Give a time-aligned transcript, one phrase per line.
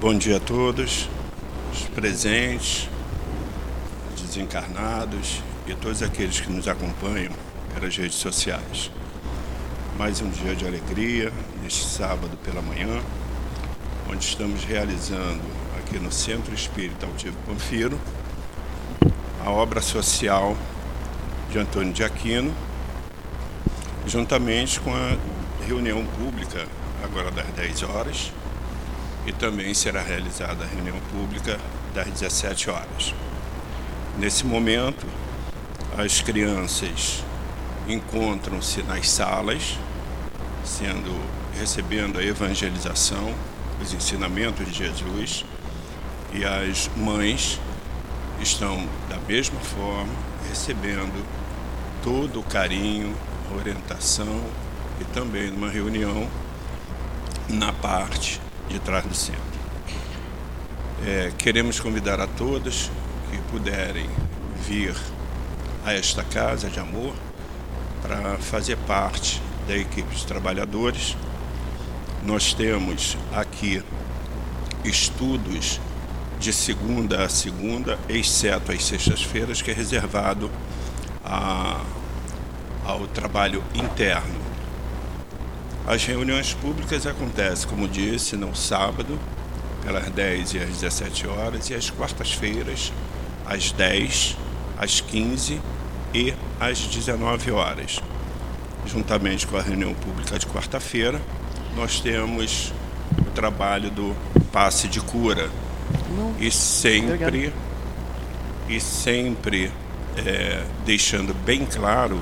[0.00, 1.10] Bom dia a todos,
[1.70, 2.88] os presentes,
[4.18, 7.30] desencarnados e todos aqueles que nos acompanham
[7.74, 8.90] pelas redes sociais.
[9.98, 11.30] Mais um dia de alegria,
[11.62, 12.98] neste sábado pela manhã,
[14.10, 15.42] onde estamos realizando
[15.78, 18.00] aqui no Centro Espírita Altivo Panfiro
[19.44, 20.56] a obra social
[21.50, 22.54] de Antônio de Aquino,
[24.06, 25.18] juntamente com a
[25.66, 26.66] reunião pública,
[27.04, 28.32] agora das 10 horas,
[29.26, 31.58] e também será realizada a reunião pública
[31.94, 33.14] das 17 horas.
[34.18, 35.06] Nesse momento,
[35.96, 37.22] as crianças
[37.88, 39.78] encontram-se nas salas,
[40.64, 41.18] sendo
[41.58, 43.34] recebendo a evangelização,
[43.80, 45.44] os ensinamentos de Jesus,
[46.32, 47.60] e as mães
[48.40, 50.12] estão da mesma forma
[50.48, 51.24] recebendo
[52.02, 53.14] todo o carinho,
[53.58, 54.44] orientação
[55.00, 56.28] e também numa reunião
[57.48, 58.40] na parte
[58.70, 59.42] de trás do centro.
[61.04, 62.90] É, queremos convidar a todos
[63.30, 64.08] que puderem
[64.66, 64.94] vir
[65.84, 67.12] a esta casa de amor
[68.02, 71.16] para fazer parte da equipe de trabalhadores.
[72.24, 73.82] Nós temos aqui
[74.84, 75.80] estudos
[76.38, 80.50] de segunda a segunda, exceto as sextas-feiras, que é reservado
[81.24, 81.80] a,
[82.84, 84.39] ao trabalho interno.
[85.90, 89.18] As reuniões públicas acontecem, como disse, no sábado,
[89.84, 92.92] pelas 10 e às 17 horas, e às quartas-feiras,
[93.44, 94.36] às 10,
[94.78, 95.60] às 15
[96.14, 97.98] e às 19 horas.
[98.86, 101.20] Juntamente com a reunião pública de quarta-feira,
[101.74, 102.72] nós temos
[103.18, 104.14] o trabalho do
[104.52, 105.50] passe de cura,
[106.38, 107.52] e sempre,
[108.68, 109.72] e sempre
[110.24, 112.20] é, deixando bem claro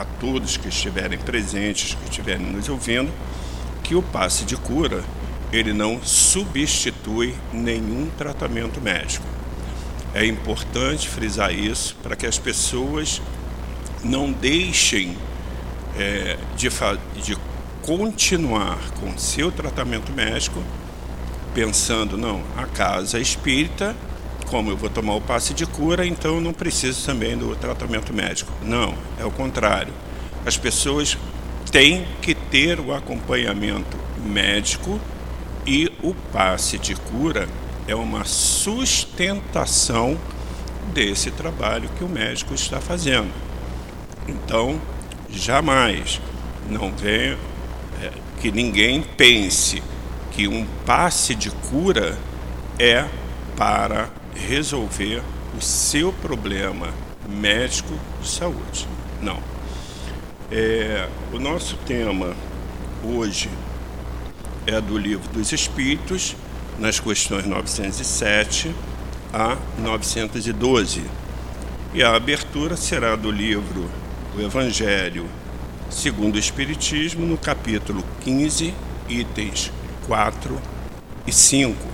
[0.00, 3.12] a todos que estiverem presentes, que estiverem nos ouvindo,
[3.82, 5.04] que o passe de cura
[5.52, 9.26] ele não substitui nenhum tratamento médico.
[10.14, 13.20] É importante frisar isso para que as pessoas
[14.02, 15.16] não deixem
[15.98, 16.68] é, de,
[17.22, 17.36] de
[17.82, 20.62] continuar com seu tratamento médico
[21.52, 23.94] pensando, não, a casa é espírita,
[24.50, 28.52] como eu vou tomar o passe de cura, então não preciso também do tratamento médico.
[28.62, 29.92] Não, é o contrário.
[30.44, 31.16] As pessoas
[31.70, 35.00] têm que ter o acompanhamento médico
[35.64, 37.48] e o passe de cura
[37.86, 40.18] é uma sustentação
[40.92, 43.30] desse trabalho que o médico está fazendo.
[44.26, 44.80] Então,
[45.30, 46.20] jamais
[46.68, 47.38] não venha
[48.02, 48.10] é,
[48.40, 49.80] que ninguém pense
[50.32, 52.18] que um passe de cura
[52.78, 53.04] é
[53.56, 55.22] para resolver
[55.56, 56.88] o seu problema
[57.28, 58.88] médico de saúde.
[59.20, 59.38] Não.
[60.50, 62.34] É, o nosso tema
[63.04, 63.48] hoje
[64.66, 66.36] é do Livro dos Espíritos,
[66.78, 68.74] nas questões 907
[69.32, 71.02] a 912.
[71.92, 73.88] E a abertura será do livro
[74.36, 75.26] O Evangelho
[75.90, 78.72] segundo o Espiritismo, no capítulo 15,
[79.08, 79.72] itens
[80.06, 80.58] 4
[81.26, 81.89] e 5.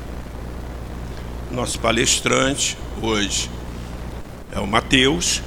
[1.56, 3.50] Nosso palestrante hoje
[4.52, 5.40] é o Mateus.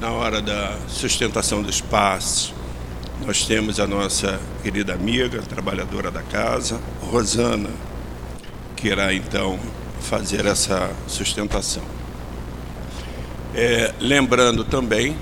[0.00, 2.54] Na hora da sustentação dos passos,
[3.26, 7.68] nós temos a nossa querida amiga, trabalhadora da casa, Rosana,
[8.76, 9.58] que irá então
[10.02, 11.82] fazer essa sustentação.
[13.56, 15.16] É, lembrando também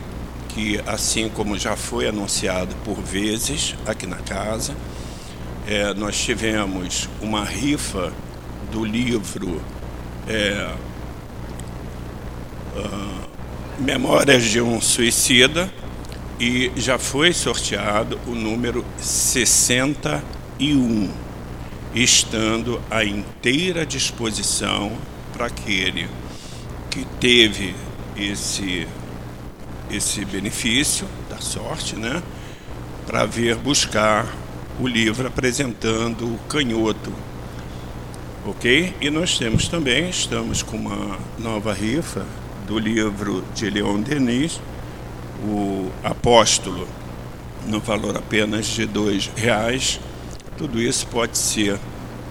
[0.51, 4.77] que, assim como já foi anunciado por vezes aqui na casa,
[5.67, 8.13] é, nós tivemos uma rifa
[8.71, 9.63] do livro
[10.29, 10.75] é,
[12.77, 13.23] uh,
[13.79, 15.73] Memórias de um Suicida
[16.39, 21.11] e já foi sorteado o número 61,
[21.95, 24.93] estando à inteira disposição
[25.33, 26.09] para aquele
[26.91, 27.75] que teve
[28.17, 28.87] esse,
[29.91, 32.23] esse benefício da sorte, né?
[33.07, 34.27] Para vir buscar
[34.81, 37.13] o livro apresentando o canhoto.
[38.45, 38.97] Ok?
[39.01, 42.27] E nós temos também, estamos com uma nova rifa
[42.67, 44.61] do livro de Leon Denis,
[45.45, 46.89] o Apóstolo,
[47.69, 50.01] no valor apenas de dois reais.
[50.59, 51.79] Tudo isso pode ser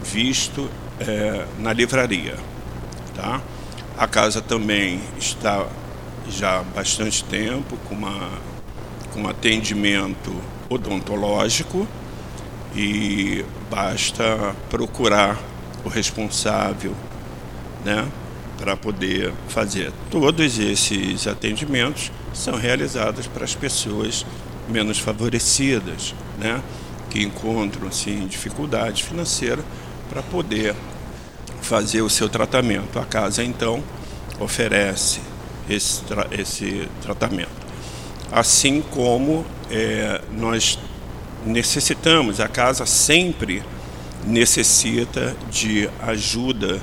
[0.04, 0.70] visto
[1.00, 2.36] é, na livraria.
[3.16, 3.42] Tá?
[3.98, 5.66] A casa também está
[6.30, 8.32] já há bastante tempo com, uma,
[9.14, 10.36] com atendimento
[10.70, 11.88] odontológico
[12.76, 15.51] e basta procurar
[15.84, 16.96] o responsável,
[17.84, 18.08] né,
[18.58, 19.92] para poder fazer.
[20.10, 24.26] Todos esses atendimentos são realizados para as pessoas
[24.70, 26.62] menos favorecidas, né,
[27.10, 29.64] que encontram assim dificuldade financeira
[30.10, 30.76] para poder
[31.62, 33.00] fazer o seu tratamento.
[33.00, 33.84] A casa, então,
[34.40, 35.20] oferece
[35.70, 37.50] esse, tra esse tratamento.
[38.32, 40.80] Assim como é, nós
[41.46, 43.64] necessitamos, a casa sempre
[44.26, 46.82] necessita de ajuda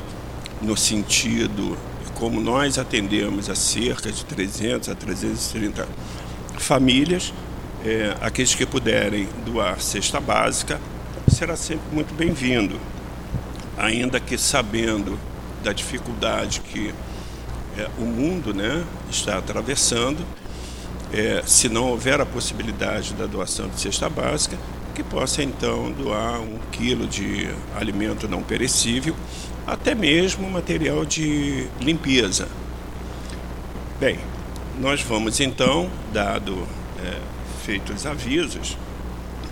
[0.61, 1.77] no sentido
[2.19, 5.87] como nós atendemos a cerca de 300 a 330
[6.59, 7.33] famílias,
[7.85, 10.81] é, aqueles que puderem doar cesta básica,
[11.29, 12.79] será sempre muito bem-vindo,
[13.77, 15.17] ainda que sabendo
[15.63, 16.93] da dificuldade que
[17.79, 20.25] é, o mundo né, está atravessando,
[21.13, 24.59] é, se não houver a possibilidade da doação de cesta básica,
[24.99, 29.15] que possa então doar um quilo de alimento não perecível,
[29.65, 32.49] até mesmo material de limpeza.
[34.01, 34.19] Bem,
[34.81, 36.67] nós vamos então, dado
[37.01, 37.17] é,
[37.65, 38.77] feitos os avisos,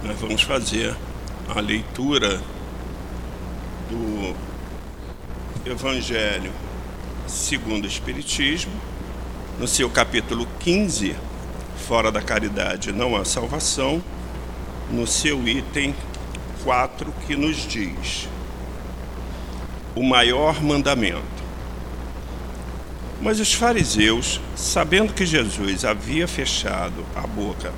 [0.03, 0.97] nós vamos fazer
[1.55, 2.43] a leitura
[3.89, 4.35] do
[5.65, 6.51] Evangelho
[7.29, 8.73] segundo o Espiritismo,
[9.61, 11.15] no seu capítulo 15,
[11.87, 14.03] Fora da Caridade não há salvação,
[14.91, 15.95] no seu item
[16.65, 18.29] 4, que nos diz:
[19.97, 21.25] o maior mandamento.
[23.21, 27.73] Mas os fariseus, sabendo que Jesus havia fechado a boca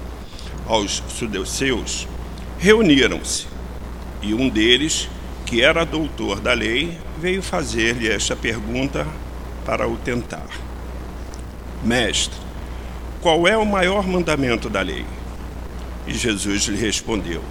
[0.66, 1.00] aos
[1.46, 2.08] seus,
[2.58, 3.46] reuniram-se,
[4.20, 5.08] e um deles,
[5.46, 9.06] que era doutor da lei, veio fazer-lhe esta pergunta
[9.64, 10.48] para o tentar:
[11.84, 12.36] Mestre,
[13.22, 15.06] qual é o maior mandamento da lei?
[16.08, 17.42] E Jesus lhe respondeu: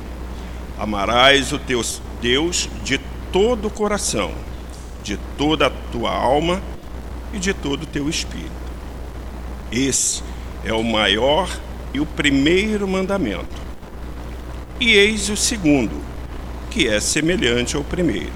[0.78, 1.82] Amarás o teu
[2.20, 3.00] Deus de
[3.32, 4.32] todo o coração,
[5.04, 6.62] de toda a tua alma
[7.32, 8.52] e de todo o teu espírito.
[9.72, 10.24] Esse
[10.66, 11.48] é o maior
[11.94, 13.68] e o primeiro mandamento.
[14.80, 16.02] E eis o segundo,
[16.72, 18.34] que é semelhante ao primeiro: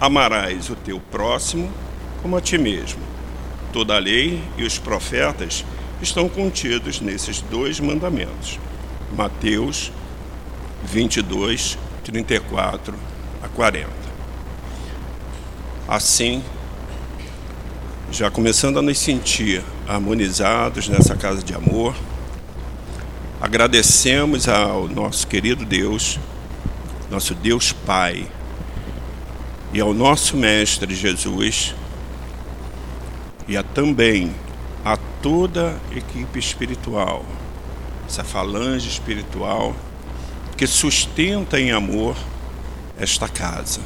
[0.00, 1.70] Amarás o teu próximo
[2.22, 3.00] como a ti mesmo.
[3.72, 5.64] Toda a lei e os profetas
[6.00, 8.58] estão contidos nesses dois mandamentos.
[9.16, 9.90] Mateus
[10.84, 12.94] 22, 34
[13.42, 13.88] a 40.
[15.86, 16.42] Assim,
[18.10, 21.94] já começando a nos sentir harmonizados nessa casa de amor,
[23.40, 26.18] agradecemos ao nosso querido Deus,
[27.10, 28.26] nosso Deus Pai,
[29.72, 31.74] e ao nosso Mestre Jesus,
[33.46, 34.34] e a também
[34.84, 37.24] a toda a equipe espiritual
[38.08, 39.76] essa falange espiritual
[40.56, 42.16] que sustenta em amor
[42.98, 43.80] esta casa.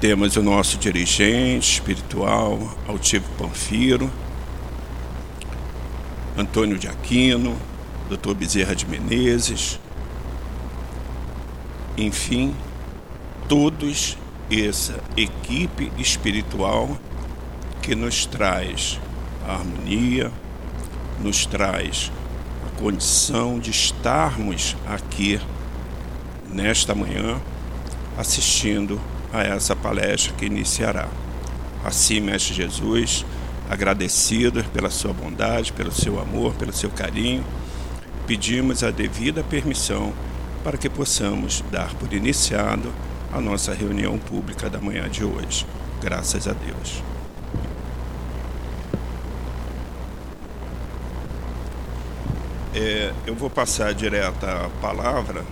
[0.00, 4.10] Temos o nosso dirigente espiritual, Altivo Panfiro,
[6.36, 7.56] Antônio de Aquino,
[8.08, 8.34] Dr.
[8.34, 9.80] Bezerra de Menezes,
[11.96, 12.54] enfim,
[13.48, 14.16] todos
[14.50, 16.98] essa equipe espiritual
[17.82, 18.98] que nos traz
[19.46, 20.30] a harmonia,
[21.20, 22.10] nos traz
[22.66, 25.40] a condição de estarmos aqui
[26.52, 27.40] nesta manhã
[28.16, 29.00] assistindo
[29.32, 31.08] a essa palestra que iniciará.
[31.84, 33.24] Assim, Mestre Jesus,
[33.68, 37.44] agradecidos pela sua bondade, pelo seu amor, pelo seu carinho,
[38.26, 40.12] pedimos a devida permissão
[40.62, 42.92] para que possamos dar por iniciado
[43.32, 45.64] a nossa reunião pública da manhã de hoje.
[46.02, 47.09] Graças a Deus.
[52.72, 55.44] É, eu vou passar direto a palavra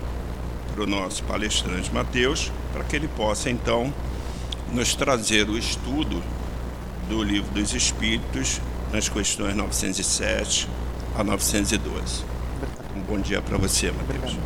[0.73, 3.93] para o nosso palestrante Mateus, para que ele possa então
[4.71, 6.23] nos trazer o estudo
[7.09, 8.61] do Livro dos Espíritos
[8.93, 10.69] nas questões 907
[11.17, 12.23] a 912.
[12.95, 14.37] Um bom dia para você, Mateus.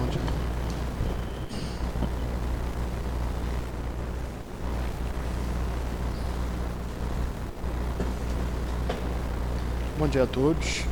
[9.99, 10.83] Bom dia a todos.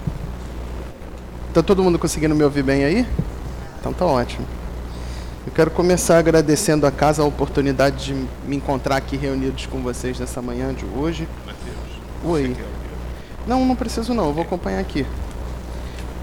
[1.53, 3.05] Tá todo mundo conseguindo me ouvir bem aí?
[3.77, 4.47] Então tá ótimo.
[5.45, 8.13] Eu quero começar agradecendo a casa a oportunidade de
[8.47, 11.27] me encontrar aqui reunidos com vocês nessa manhã de hoje.
[11.45, 11.75] Mateus,
[12.23, 12.55] Oi.
[13.45, 15.05] Não, não preciso não, eu vou acompanhar aqui.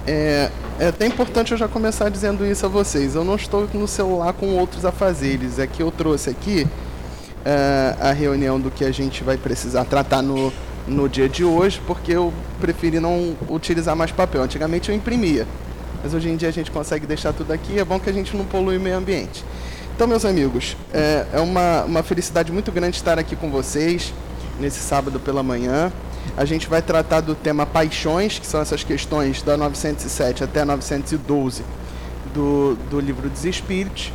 [0.07, 3.15] É, é até importante eu já começar dizendo isso a vocês.
[3.15, 5.59] Eu não estou no celular com outros afazeres.
[5.59, 6.67] É que eu trouxe aqui
[7.45, 10.51] é, a reunião do que a gente vai precisar tratar no,
[10.89, 14.43] no dia de hoje, porque eu preferi não utilizar mais papel.
[14.43, 15.47] Antigamente eu imprimia,
[16.03, 17.79] mas hoje em dia a gente consegue deixar tudo aqui.
[17.79, 19.45] É bom que a gente não polui o meio ambiente.
[19.95, 24.15] Então, meus amigos, é, é uma, uma felicidade muito grande estar aqui com vocês
[24.61, 25.93] nesse sábado pela manhã.
[26.37, 31.65] A gente vai tratar do tema paixões, que são essas questões da 907 até 912
[32.33, 34.13] do, do livro dos Espíritos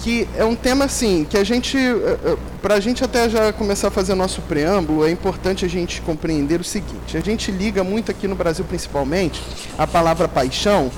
[0.00, 3.52] que é um tema assim que a gente, eh, eh, para a gente até já
[3.52, 7.84] começar a fazer nosso preâmbulo, é importante a gente compreender o seguinte: a gente liga
[7.84, 9.42] muito aqui no Brasil, principalmente,
[9.78, 10.90] a palavra paixão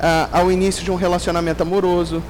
[0.00, 2.22] ah, ao início de um relacionamento amoroso,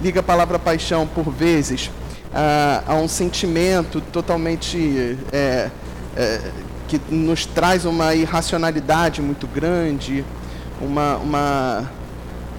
[0.00, 1.90] liga a palavra paixão por vezes
[2.34, 5.70] ah, a um sentimento totalmente é,
[6.16, 6.40] é,
[6.88, 10.24] que nos traz uma irracionalidade muito grande,
[10.80, 11.90] uma, uma,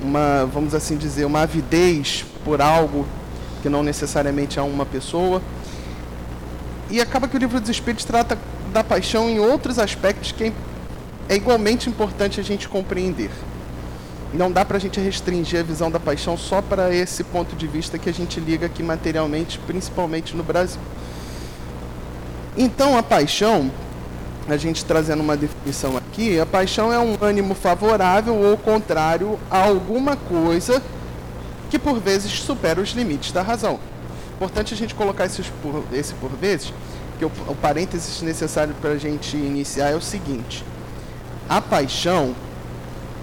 [0.04, 3.06] uma, vamos assim dizer, uma avidez por algo
[3.62, 5.42] que não necessariamente é uma pessoa.
[6.90, 8.38] E acaba que o livro dos Espíritos trata
[8.74, 10.52] da paixão em outros aspectos que
[11.30, 13.32] é igualmente importante a gente compreender.
[14.34, 17.68] Não dá para a gente restringir a visão da paixão só para esse ponto de
[17.68, 20.80] vista que a gente liga aqui materialmente, principalmente no Brasil.
[22.58, 23.70] Então, a paixão,
[24.48, 29.64] a gente trazendo uma definição aqui, a paixão é um ânimo favorável ou contrário a
[29.64, 30.82] alguma coisa
[31.72, 33.80] que por vezes supera os limites da razão.
[34.36, 36.74] Importante a gente colocar esse por, esse por vezes,
[37.18, 40.66] que o, o parênteses necessário para a gente iniciar é o seguinte:
[41.48, 42.36] a paixão,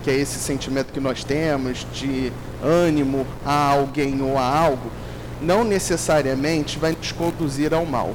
[0.03, 2.33] que é esse sentimento que nós temos de
[2.65, 4.91] ânimo a alguém ou a algo,
[5.43, 8.15] não necessariamente vai nos conduzir ao mal.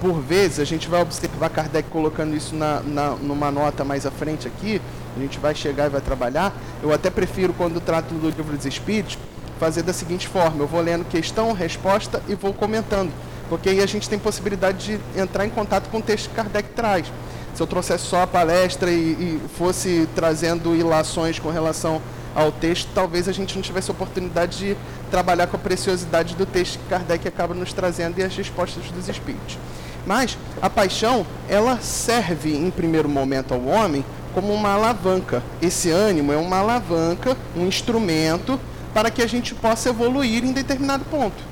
[0.00, 4.10] Por vezes, a gente vai observar Kardec colocando isso na, na, numa nota mais à
[4.10, 4.80] frente aqui,
[5.16, 6.52] a gente vai chegar e vai trabalhar.
[6.82, 9.18] Eu até prefiro, quando trato do livro dos Espíritos,
[9.58, 13.12] fazer da seguinte forma: eu vou lendo questão, resposta e vou comentando.
[13.48, 16.70] Porque aí a gente tem possibilidade de entrar em contato com o texto que Kardec
[16.70, 17.12] traz.
[17.54, 22.00] Se eu trouxesse só a palestra e, e fosse trazendo ilações com relação
[22.32, 24.76] ao texto, talvez a gente não tivesse oportunidade de
[25.10, 29.08] trabalhar com a preciosidade do texto que Kardec acaba nos trazendo e as respostas dos
[29.08, 29.58] espíritos.
[30.06, 35.42] Mas a paixão, ela serve em primeiro momento ao homem como uma alavanca.
[35.60, 38.58] Esse ânimo é uma alavanca, um instrumento
[38.92, 41.50] para que a gente possa evoluir em determinado ponto.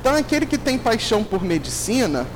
[0.00, 2.26] Então, aquele que tem paixão por medicina,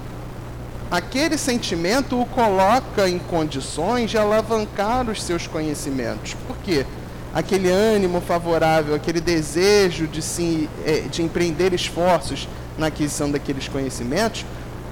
[0.91, 6.35] aquele sentimento o coloca em condições de alavancar os seus conhecimentos.
[6.47, 6.87] Por quê?
[7.35, 14.45] Aquele ânimo favorável, aquele desejo de, se, é, de empreender esforços na aquisição daqueles conhecimentos,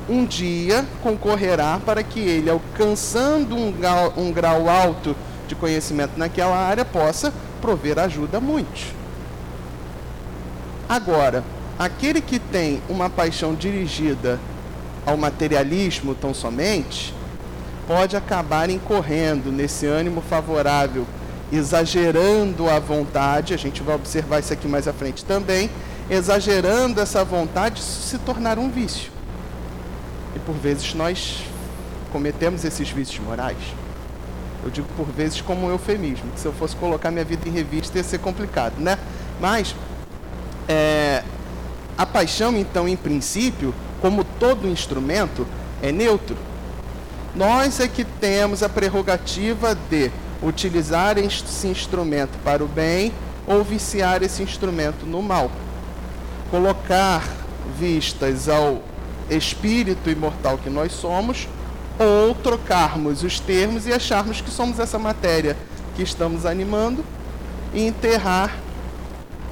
[0.08, 5.16] um dia concorrerá para que ele, alcançando um grau, um grau alto
[5.48, 8.86] de conhecimento naquela área, possa prover ajuda a muitos.
[10.88, 11.42] Agora,
[11.78, 14.38] aquele que tem uma paixão dirigida
[15.06, 17.14] ao materialismo tão somente,
[17.86, 21.06] pode acabar incorrendo nesse ânimo favorável,
[21.52, 25.70] exagerando a vontade, a gente vai observar isso aqui mais à frente também,
[26.10, 29.13] exagerando essa vontade, se tornar um vício.
[30.46, 31.42] Por vezes nós
[32.12, 33.58] cometemos esses vícios morais.
[34.62, 37.52] Eu digo por vezes como um eufemismo, que se eu fosse colocar minha vida em
[37.52, 38.98] revista ia ser complicado, né?
[39.40, 39.74] Mas
[40.68, 41.22] é,
[41.96, 45.46] a paixão, então, em princípio, como todo instrumento,
[45.82, 46.36] é neutro.
[47.34, 50.10] Nós é que temos a prerrogativa de
[50.42, 53.12] utilizar esse instrumento para o bem
[53.46, 55.50] ou viciar esse instrumento no mal.
[56.50, 57.22] Colocar
[57.78, 58.82] vistas ao
[59.30, 61.48] espírito imortal que nós somos,
[61.98, 65.56] ou trocarmos os termos e acharmos que somos essa matéria
[65.94, 67.04] que estamos animando
[67.72, 68.56] e enterrar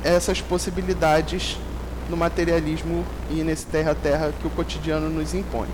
[0.03, 1.57] essas possibilidades
[2.11, 5.69] no materialismo e nesse terra-terra que o cotidiano nos impõe.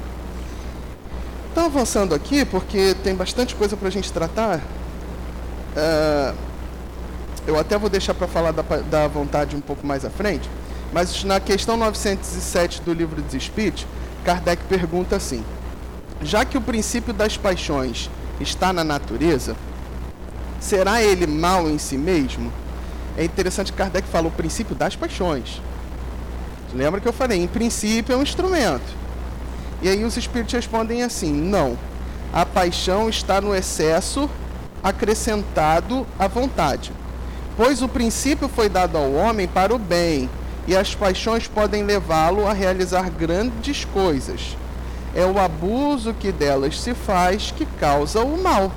[1.51, 6.37] Então, avançando aqui, porque tem bastante coisa para a gente tratar, uh,
[7.47, 10.49] eu até vou deixar para falar da, da vontade um pouco mais à frente,
[10.93, 13.87] mas na questão 907 do livro dos Espíritos,
[14.25, 15.45] Kardec pergunta assim:
[16.23, 19.57] já que o princípio das paixões está na natureza,
[20.61, 22.53] será ele mal em si mesmo?
[23.17, 25.61] É interessante que Kardec fala o princípio das paixões.
[26.75, 28.97] Lembra que eu falei, em princípio é um instrumento.
[29.81, 31.79] E aí os espíritos respondem assim: não.
[32.33, 34.29] A paixão está no excesso
[34.83, 36.93] acrescentado à vontade.
[37.57, 40.29] Pois o princípio foi dado ao homem para o bem,
[40.69, 44.55] e as paixões podem levá-lo a realizar grandes coisas.
[45.15, 48.71] É o abuso que delas se faz que causa o mal.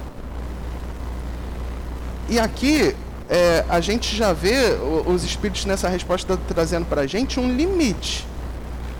[2.29, 2.95] E aqui
[3.29, 8.25] é, a gente já vê os espíritos nessa resposta trazendo para a gente um limite.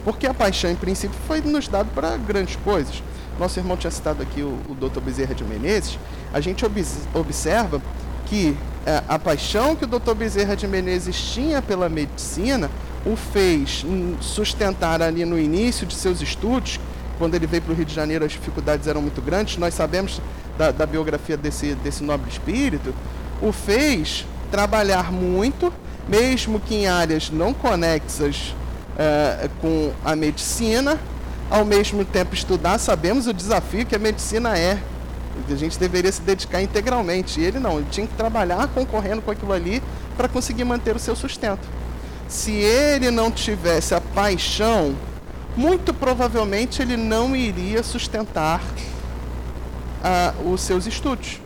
[0.04, 3.02] Porque a paixão, em princípio, foi nos dado para grandes coisas.
[3.40, 5.02] Nosso irmão tinha citado aqui o, o.
[5.02, 5.98] Bezerra de Menezes.
[6.34, 6.66] A gente
[7.14, 7.82] observa
[8.26, 8.58] que
[9.08, 10.14] a paixão que o Dr.
[10.14, 12.70] Bezerra de Menezes tinha pela medicina
[13.06, 13.86] o fez
[14.20, 16.80] sustentar ali no início de seus estudos,
[17.18, 20.22] quando ele veio para o Rio de Janeiro as dificuldades eram muito grandes, nós sabemos
[20.58, 22.94] da, da biografia desse, desse nobre espírito,
[23.42, 25.74] o fez trabalhar muito,
[26.08, 28.56] mesmo que em áreas não conexas
[28.98, 31.00] é, com a medicina,
[31.50, 34.78] ao mesmo tempo estudar, sabemos o desafio que a medicina é.
[35.50, 37.40] A gente deveria se dedicar integralmente.
[37.40, 39.82] E ele não, ele tinha que trabalhar concorrendo com aquilo ali
[40.16, 41.68] para conseguir manter o seu sustento.
[42.28, 44.96] Se ele não tivesse a paixão,
[45.56, 48.62] muito provavelmente ele não iria sustentar
[50.02, 51.40] uh, os seus estudos.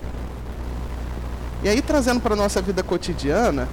[1.64, 3.68] E aí, trazendo para a nossa vida cotidiana,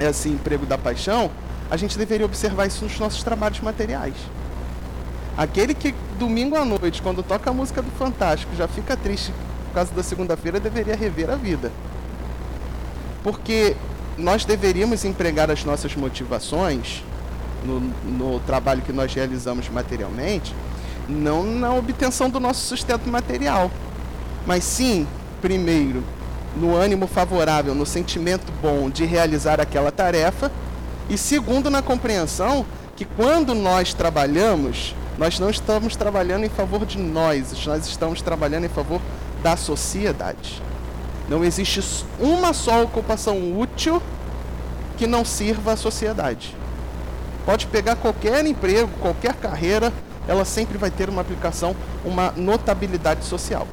[0.00, 1.30] esse emprego da paixão,
[1.70, 4.14] a gente deveria observar isso nos nossos trabalhos materiais.
[5.36, 9.32] Aquele que domingo à noite, quando toca a música do Fantástico, já fica triste
[9.68, 11.72] por causa da segunda-feira, deveria rever a vida.
[13.22, 13.76] Porque
[14.16, 17.02] nós deveríamos empregar as nossas motivações
[17.64, 20.54] no, no trabalho que nós realizamos materialmente,
[21.08, 23.70] não na obtenção do nosso sustento material,
[24.46, 25.06] mas sim,
[25.42, 26.04] primeiro,
[26.56, 30.52] no ânimo favorável, no sentimento bom de realizar aquela tarefa,
[31.08, 32.64] e segundo, na compreensão
[32.96, 38.64] que quando nós trabalhamos, nós não estamos trabalhando em favor de nós, nós estamos trabalhando
[38.64, 39.00] em favor
[39.42, 40.62] da sociedade.
[41.28, 41.80] Não existe
[42.18, 44.02] uma só ocupação útil
[44.96, 46.54] que não sirva à sociedade.
[47.46, 49.92] Pode pegar qualquer emprego, qualquer carreira,
[50.26, 53.66] ela sempre vai ter uma aplicação, uma notabilidade social.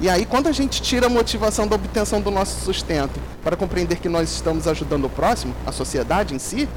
[0.00, 3.96] E aí, quando a gente tira a motivação da obtenção do nosso sustento para compreender
[3.98, 6.68] que nós estamos ajudando o próximo, a sociedade em si,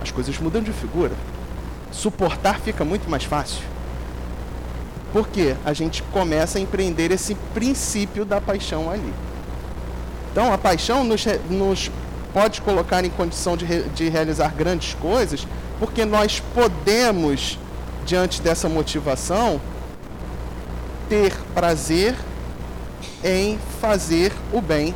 [0.00, 1.12] as coisas mudam de figura.
[1.94, 3.62] Suportar fica muito mais fácil.
[5.12, 9.14] Porque a gente começa a empreender esse princípio da paixão ali.
[10.32, 11.90] Então, a paixão nos, nos
[12.32, 15.46] pode colocar em condição de, de realizar grandes coisas,
[15.78, 17.56] porque nós podemos,
[18.04, 19.60] diante dessa motivação,
[21.08, 22.16] ter prazer
[23.22, 24.92] em fazer o bem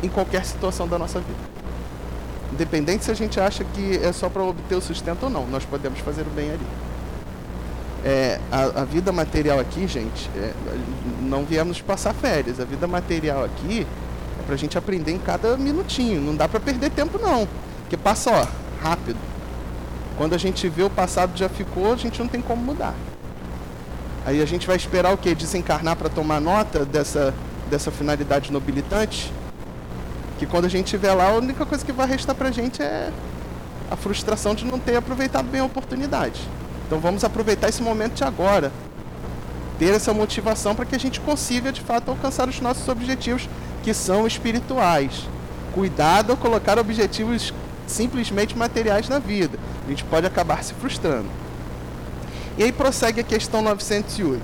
[0.00, 1.55] em qualquer situação da nossa vida.
[2.56, 5.62] Independente se a gente acha que é só para obter o sustento ou não, nós
[5.66, 6.66] podemos fazer o bem ali.
[8.02, 10.54] É, a, a, vida material aqui, gente, é,
[11.20, 12.58] não viemos passar férias.
[12.58, 13.86] A vida material aqui
[14.46, 16.18] para a gente aprender em cada minutinho.
[16.18, 17.46] Não dá para perder tempo não,
[17.80, 18.46] porque passa ó,
[18.82, 19.18] rápido.
[20.16, 22.94] Quando a gente vê o passado já ficou, a gente não tem como mudar.
[24.24, 25.34] Aí a gente vai esperar o que?
[25.34, 27.34] Desencarnar para tomar nota dessa,
[27.68, 29.30] dessa finalidade nobilitante?
[30.38, 32.82] Que quando a gente estiver lá, a única coisa que vai restar para a gente
[32.82, 33.10] é
[33.90, 36.40] a frustração de não ter aproveitado bem a oportunidade.
[36.86, 38.70] Então vamos aproveitar esse momento de agora.
[39.78, 43.48] Ter essa motivação para que a gente consiga de fato alcançar os nossos objetivos
[43.82, 45.26] que são espirituais.
[45.74, 47.52] Cuidado ao colocar objetivos
[47.86, 49.58] simplesmente materiais na vida.
[49.86, 51.28] A gente pode acabar se frustrando.
[52.58, 54.42] E aí prossegue a questão 908.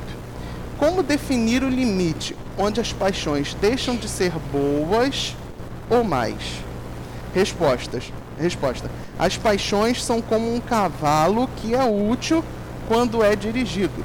[0.79, 5.35] Como definir o limite onde as paixões deixam de ser boas
[5.93, 6.65] ou mais?
[7.35, 8.11] Respostas.
[8.39, 8.91] Resposta.
[9.19, 12.43] As paixões são como um cavalo que é útil
[12.89, 14.05] quando é dirigido,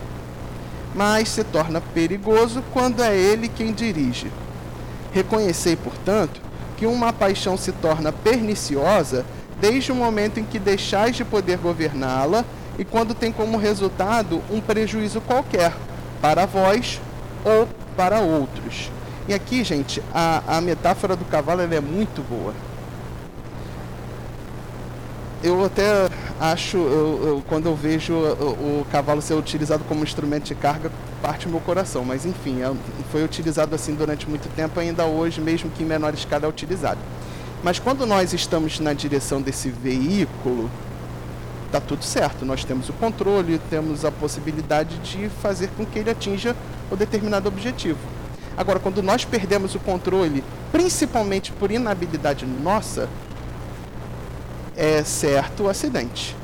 [0.94, 4.30] mas se torna perigoso quando é ele quem dirige.
[5.14, 6.42] Reconhecei, portanto,
[6.76, 9.26] que uma paixão se torna perniciosa
[9.60, 12.46] desde o momento em que deixais de poder governá-la
[12.78, 15.74] e quando tem como resultado um prejuízo qualquer
[16.22, 17.02] para vós
[17.44, 18.92] ou para outros.
[19.28, 22.54] E aqui, gente, a, a metáfora do cavalo é muito boa.
[25.44, 26.10] Eu até
[26.40, 30.90] acho, eu, eu, quando eu vejo o, o, cavalo ser utilizado como instrumento de carga,
[31.22, 32.06] parte o meu coração.
[32.06, 32.74] Mas enfim, é,
[33.12, 37.00] foi utilizado assim durante muito tempo, ainda hoje, mesmo que em menor escala, é utilizado.
[37.62, 40.72] Mas quando nós estamos na direção desse veículo,
[41.66, 42.46] está tudo certo.
[42.46, 46.56] Nós temos o controle, temos a possibilidade de fazer com que ele atinja
[46.90, 48.00] o determinado objetivo.
[48.58, 53.08] Agora, quando nós perdemos o controle, principalmente por inabilidade nossa,
[54.76, 56.36] é certo o acidente.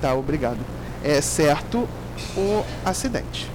[0.00, 0.58] Tá, obrigado.
[1.02, 1.88] É certo
[2.36, 3.50] o acidente.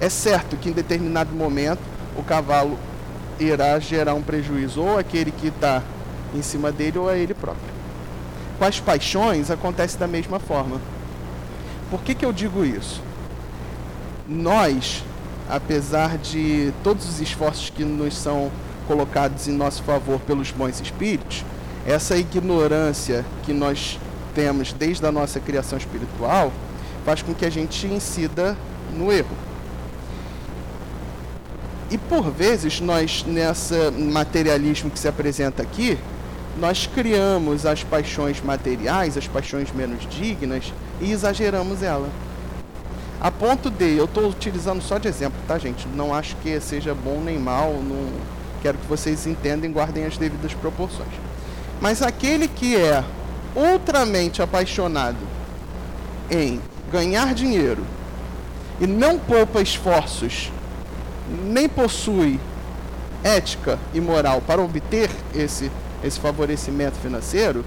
[0.00, 1.80] É certo que em determinado momento
[2.16, 2.78] o cavalo
[3.40, 5.82] irá gerar um prejuízo ou aquele que está
[6.34, 7.74] em cima dele ou a ele próprio.
[8.58, 10.80] Com as paixões acontece da mesma forma.
[11.90, 13.00] Por que, que eu digo isso?
[14.28, 15.04] Nós,
[15.48, 18.50] apesar de todos os esforços que nos são
[18.86, 21.44] colocados em nosso favor pelos bons espíritos,
[21.86, 23.98] essa ignorância que nós
[24.34, 26.52] temos desde a nossa criação espiritual
[27.04, 28.56] faz com que a gente incida
[28.92, 29.36] no erro.
[31.90, 35.96] E por vezes nós, nessa materialismo que se apresenta aqui,
[36.58, 42.08] nós criamos as paixões materiais, as paixões menos dignas e exageramos ela.
[43.20, 45.88] A ponto de, eu estou utilizando só de exemplo, tá gente?
[45.88, 48.10] Não acho que seja bom nem mal, não,
[48.62, 51.12] Quero que vocês entendam e guardem as devidas proporções.
[51.80, 53.04] Mas aquele que é
[53.54, 55.18] ultramente apaixonado
[56.30, 57.84] em ganhar dinheiro
[58.80, 60.50] e não poupa esforços,
[61.44, 62.40] nem possui
[63.22, 65.70] ética e moral para obter esse,
[66.02, 67.64] esse favorecimento financeiro,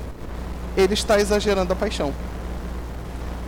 [0.76, 2.14] ele está exagerando a paixão.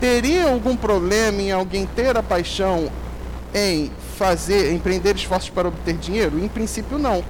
[0.02, 2.92] Teria algum problema em alguém ter a paixão
[3.54, 6.44] em fazer, empreender esforços para obter dinheiro?
[6.44, 7.24] Em princípio, não.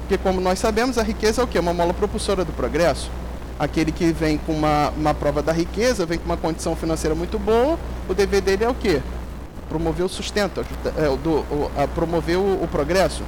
[0.00, 1.58] Porque, como nós sabemos, a riqueza é o quê?
[1.58, 3.10] Uma mola propulsora do progresso.
[3.58, 7.38] Aquele que vem com uma, uma prova da riqueza, vem com uma condição financeira muito
[7.38, 9.02] boa, o dever dele é o quê?
[9.68, 10.64] Promover o sustento,
[10.96, 13.22] é, do, o, a promover o, o, progresso,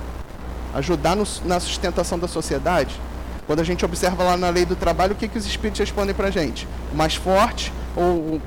[0.73, 2.99] ajudar no, na sustentação da sociedade.
[3.47, 6.15] Quando a gente observa lá na lei do trabalho, o que, que os espíritos respondem
[6.15, 6.67] para a gente?
[6.91, 8.41] O mais forte ou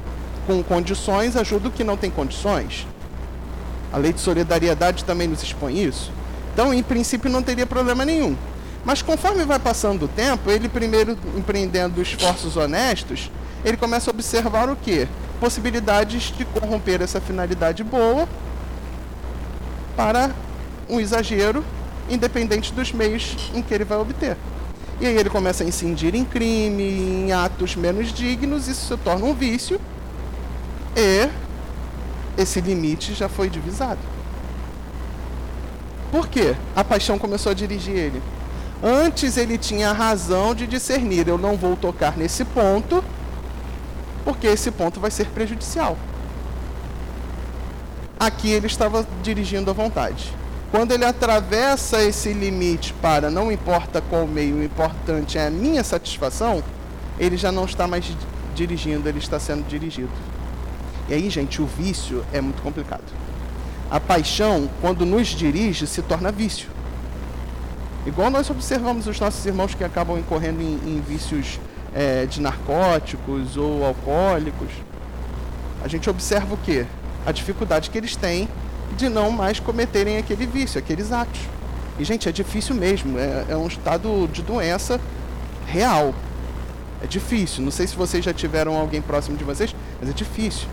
[0.46, 2.88] com condições ajuda o que não tem condições.
[3.92, 6.12] A lei de solidariedade também nos expõe isso.
[6.54, 8.36] Então, em princípio, não teria problema nenhum.
[8.86, 13.32] Mas conforme vai passando o tempo, ele primeiro empreendendo esforços honestos,
[13.64, 15.08] ele começa a observar o que?
[15.40, 18.28] Possibilidades de corromper essa finalidade boa
[19.96, 20.32] para
[20.90, 21.64] um exagero,
[22.10, 24.36] independente dos meios em que ele vai obter.
[25.00, 29.26] E aí ele começa a incidir em crime, em atos menos dignos, isso se torna
[29.26, 29.80] um vício
[30.96, 31.30] e
[32.38, 34.00] esse limite já foi divisado.
[36.12, 36.56] Por quê?
[36.76, 38.22] A paixão começou a dirigir ele.
[38.84, 43.04] Antes ele tinha a razão de discernir: eu não vou tocar nesse ponto,
[44.24, 45.98] porque esse ponto vai ser prejudicial.
[48.20, 50.34] Aqui ele estava dirigindo à vontade.
[50.70, 55.84] Quando ele atravessa esse limite para não importa qual meio, o importante é a minha
[55.84, 56.64] satisfação,
[57.20, 58.06] ele já não está mais
[58.56, 60.10] dirigindo, ele está sendo dirigido.
[61.08, 63.04] E aí, gente, o vício é muito complicado.
[63.92, 66.70] A paixão, quando nos dirige, se torna vício.
[68.06, 71.60] Igual nós observamos os nossos irmãos que acabam incorrendo em, em vícios
[71.94, 74.70] é, de narcóticos ou alcoólicos.
[75.84, 76.86] A gente observa o que?
[77.26, 78.48] A dificuldade que eles têm
[78.98, 81.42] de não mais cometerem aquele vício, aqueles atos.
[82.00, 83.18] E, gente, é difícil mesmo.
[83.20, 85.00] É, é um estado de doença
[85.68, 86.14] real.
[87.02, 87.64] É difícil.
[87.64, 90.68] Não sei se vocês já tiveram alguém próximo de vocês, mas é difícil.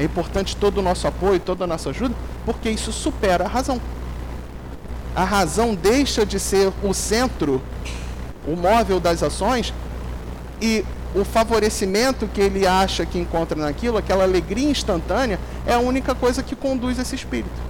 [0.00, 2.14] É importante todo o nosso apoio, toda a nossa ajuda,
[2.46, 3.78] porque isso supera a razão.
[5.14, 7.60] A razão deixa de ser o centro,
[8.46, 9.74] o móvel das ações,
[10.58, 10.82] e
[11.14, 16.42] o favorecimento que ele acha que encontra naquilo, aquela alegria instantânea, é a única coisa
[16.42, 17.60] que conduz esse espírito.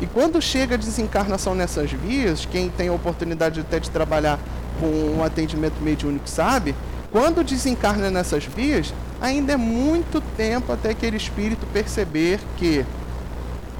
[0.00, 4.38] E quando chega a desencarnação nessas vias, quem tem a oportunidade até de trabalhar
[4.80, 6.74] com um atendimento mediúnico sabe,
[7.12, 12.84] quando desencarna nessas vias, ainda é muito tempo até aquele espírito perceber que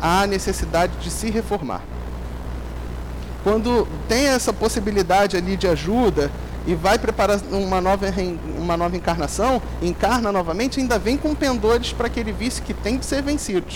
[0.00, 1.82] há necessidade de se reformar.
[3.42, 6.30] Quando tem essa possibilidade ali de ajuda
[6.66, 8.06] e vai preparar uma nova,
[8.58, 13.04] uma nova encarnação, encarna novamente, ainda vem com pendores para aquele vício que tem que
[13.04, 13.66] ser vencido.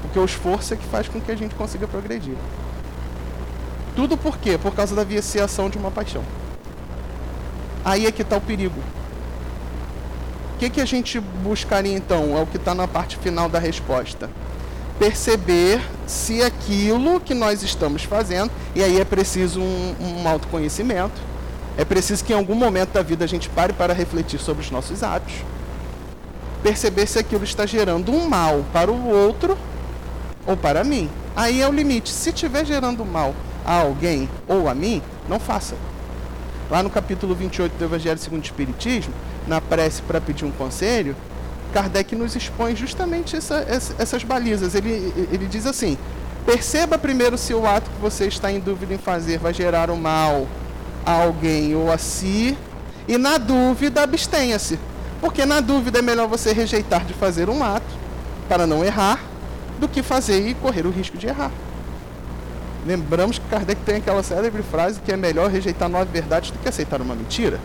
[0.00, 2.36] Porque o esforço é que faz com que a gente consiga progredir.
[3.94, 4.56] Tudo por quê?
[4.56, 6.24] Por causa da viciação de uma paixão.
[7.84, 8.80] Aí é que está o perigo.
[10.62, 12.38] Que, que a gente buscaria então?
[12.38, 14.30] É o que está na parte final da resposta.
[14.96, 21.20] Perceber se aquilo que nós estamos fazendo, e aí é preciso um, um autoconhecimento,
[21.76, 24.70] é preciso que em algum momento da vida a gente pare para refletir sobre os
[24.70, 25.34] nossos atos,
[26.62, 29.58] perceber se aquilo está gerando um mal para o outro
[30.46, 31.10] ou para mim.
[31.34, 32.08] Aí é o limite.
[32.08, 33.34] Se estiver gerando mal
[33.66, 35.74] a alguém ou a mim, não faça.
[36.70, 39.12] Lá no capítulo 28 do Evangelho segundo o Espiritismo,
[39.46, 41.16] na prece para pedir um conselho,
[41.72, 44.74] Kardec nos expõe justamente essa, essa, essas balizas.
[44.74, 45.96] Ele, ele diz assim:
[46.44, 49.94] perceba primeiro se o ato que você está em dúvida em fazer vai gerar o
[49.94, 50.46] um mal
[51.04, 52.56] a alguém ou a si,
[53.08, 54.78] e na dúvida, abstenha-se.
[55.20, 57.86] Porque na dúvida é melhor você rejeitar de fazer um ato
[58.48, 59.20] para não errar
[59.78, 61.50] do que fazer e correr o risco de errar.
[62.84, 66.68] Lembramos que Kardec tem aquela célebre frase que é melhor rejeitar nove verdades do que
[66.68, 67.60] aceitar uma mentira.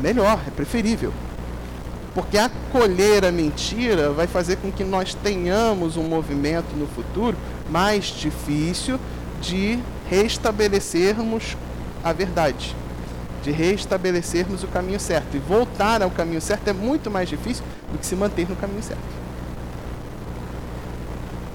[0.00, 1.12] Melhor, é preferível.
[2.14, 7.36] Porque acolher a mentira vai fazer com que nós tenhamos um movimento no futuro
[7.70, 8.98] mais difícil
[9.40, 11.56] de restabelecermos
[12.02, 12.74] a verdade,
[13.42, 15.36] de restabelecermos o caminho certo.
[15.36, 18.82] E voltar ao caminho certo é muito mais difícil do que se manter no caminho
[18.82, 19.18] certo.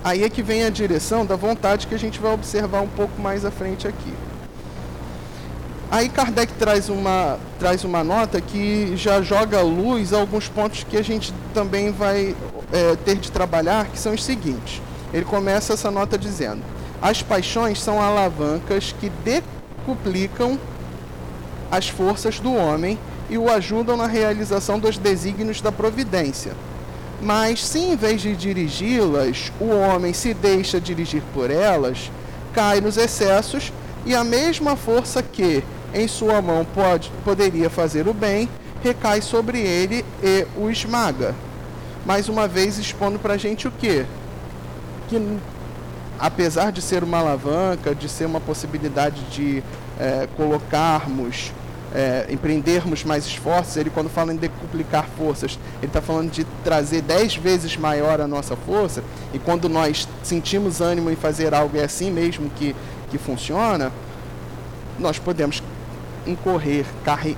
[0.03, 3.21] Aí é que vem a direção da vontade que a gente vai observar um pouco
[3.21, 4.13] mais à frente aqui.
[5.93, 10.97] Aí Kardec traz uma, traz uma nota que já joga luz a alguns pontos que
[10.97, 12.35] a gente também vai
[12.71, 14.81] é, ter de trabalhar, que são os seguintes.
[15.13, 16.63] Ele começa essa nota dizendo:
[16.99, 20.57] As paixões são alavancas que decuplicam
[21.69, 22.97] as forças do homem
[23.29, 26.53] e o ajudam na realização dos desígnios da providência.
[27.21, 32.09] Mas se em vez de dirigi-las, o homem se deixa dirigir por elas,
[32.51, 33.71] cai nos excessos
[34.07, 38.49] e a mesma força que em sua mão pode, poderia fazer o bem,
[38.83, 41.35] recai sobre ele e o esmaga.
[42.05, 44.05] Mais uma vez expondo para a gente o quê?
[45.07, 45.39] Que
[46.19, 49.63] apesar de ser uma alavanca, de ser uma possibilidade de
[49.99, 51.51] é, colocarmos
[51.93, 57.01] é, empreendermos mais esforços, ele quando fala em decuplicar forças, ele está falando de trazer
[57.01, 59.03] dez vezes maior a nossa força,
[59.33, 62.75] e quando nós sentimos ânimo em fazer algo, é assim mesmo que,
[63.11, 63.91] que funciona,
[64.99, 65.61] nós podemos
[66.25, 66.85] incorrer,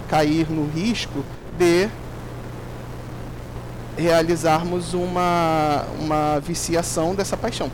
[0.08, 1.24] cair no risco
[1.58, 1.90] de
[3.98, 7.72] realizarmos uma, uma viciação dessa paixão.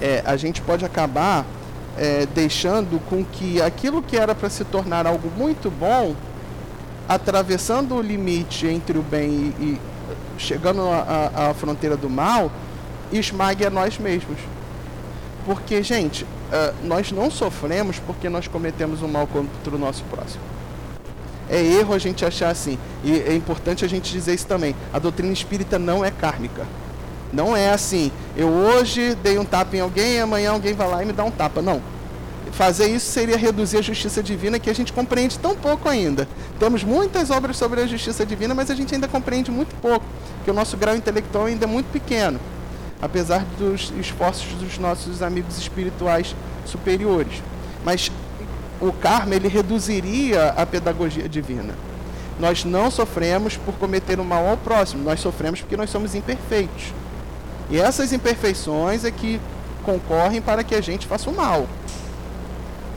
[0.00, 1.44] É, a gente pode acabar
[1.96, 6.14] é, deixando com que aquilo que era para se tornar algo muito bom,
[7.08, 9.28] atravessando o limite entre o bem
[9.58, 9.80] e, e
[10.38, 12.50] chegando à fronteira do mal,
[13.12, 14.38] esmague a nós mesmos.
[15.44, 20.42] Porque, gente, uh, nós não sofremos porque nós cometemos um mal contra o nosso próximo.
[21.48, 22.78] É erro a gente achar assim.
[23.02, 24.74] E é importante a gente dizer isso também.
[24.92, 26.66] A doutrina espírita não é kármica.
[27.32, 31.06] Não é assim, eu hoje dei um tapa em alguém amanhã alguém vai lá e
[31.06, 31.62] me dá um tapa.
[31.62, 31.80] Não.
[32.52, 36.26] Fazer isso seria reduzir a justiça divina que a gente compreende tão pouco ainda.
[36.58, 40.04] Temos muitas obras sobre a justiça divina, mas a gente ainda compreende muito pouco,
[40.36, 42.40] porque o nosso grau intelectual ainda é muito pequeno,
[43.00, 46.34] apesar dos esforços dos nossos amigos espirituais
[46.66, 47.42] superiores.
[47.84, 48.10] Mas
[48.80, 51.74] o karma ele reduziria a pedagogia divina.
[52.38, 56.14] Nós não sofremos por cometer o um mal ao próximo, nós sofremos porque nós somos
[56.14, 56.92] imperfeitos.
[57.70, 59.40] E essas imperfeições é que
[59.84, 61.66] concorrem para que a gente faça o mal.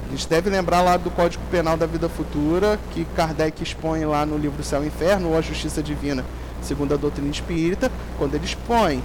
[0.07, 4.25] A gente deve lembrar lá do Código Penal da Vida Futura, que Kardec expõe lá
[4.25, 6.23] no livro Céu e Inferno, ou a Justiça Divina,
[6.61, 9.03] segundo a doutrina espírita, quando ele expõe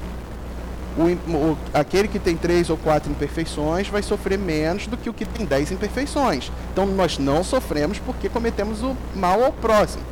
[0.96, 5.14] o, o, aquele que tem três ou quatro imperfeições vai sofrer menos do que o
[5.14, 6.50] que tem dez imperfeições.
[6.72, 10.02] Então nós não sofremos porque cometemos o mal ao próximo.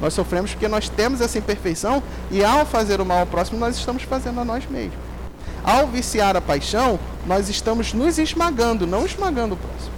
[0.00, 3.76] Nós sofremos porque nós temos essa imperfeição e ao fazer o mal ao próximo, nós
[3.76, 4.94] estamos fazendo a nós mesmos.
[5.64, 9.92] Ao viciar a paixão, nós estamos nos esmagando, não esmagando o próximo.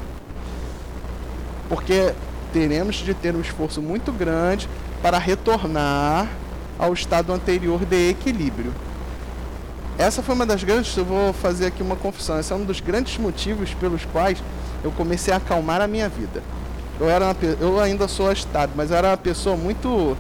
[1.68, 2.14] Porque
[2.52, 4.68] teremos de ter um esforço muito grande
[5.02, 6.28] para retornar
[6.78, 8.72] ao estado anterior de equilíbrio.
[10.00, 12.80] Essa foi uma das grandes, eu vou fazer aqui uma confissão, esse é um dos
[12.80, 14.42] grandes motivos pelos quais
[14.82, 16.42] eu comecei a acalmar a minha vida
[17.00, 20.16] eu era uma, eu ainda sou agitado, mas eu era uma pessoa muito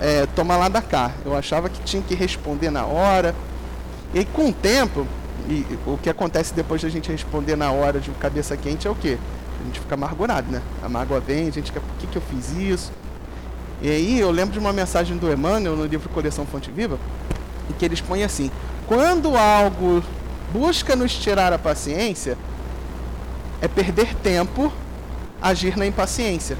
[0.00, 1.12] é, toma lá da cá.
[1.24, 3.34] Eu achava que tinha que responder na hora.
[4.14, 5.06] E com o tempo,
[5.48, 8.94] e o que acontece depois da gente responder na hora de cabeça quente é o
[8.94, 9.18] quê?
[9.60, 10.62] A gente fica amargurado, né?
[10.82, 12.92] A mágoa vem, a gente quer, por que, que eu fiz isso?
[13.82, 16.98] E aí eu lembro de uma mensagem do Emmanuel no livro Coleção Fonte Viva,
[17.68, 18.50] em que ele expõe assim:
[18.86, 20.02] quando algo
[20.52, 22.36] busca nos tirar a paciência,
[23.60, 24.72] é perder tempo
[25.40, 26.56] agir na impaciência,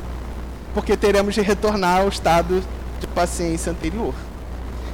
[0.72, 2.62] porque teremos de retornar ao estado
[3.00, 4.14] de paciência anterior.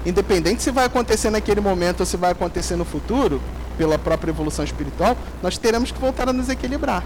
[0.04, 3.40] Independente se vai acontecer naquele momento ou se vai acontecer no futuro,
[3.80, 7.02] pela própria evolução espiritual, nós teremos que voltar a nos equilibrar.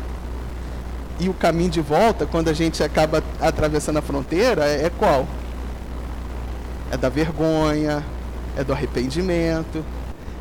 [1.21, 5.25] E o caminho de volta, quando a gente acaba atravessando a fronteira, é, qual?
[6.91, 8.05] É da vergonha,
[8.57, 9.85] é do arrependimento.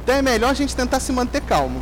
[0.03, 1.81] Então é melhor a gente tentar se manter calmo.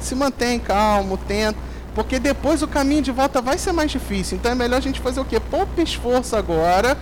[0.00, 4.38] Se mantém calmo, tenta porque depois o caminho de volta vai ser mais difícil.
[4.38, 5.40] Então é melhor a gente fazer o quê?
[5.40, 6.96] Poupa esforço agora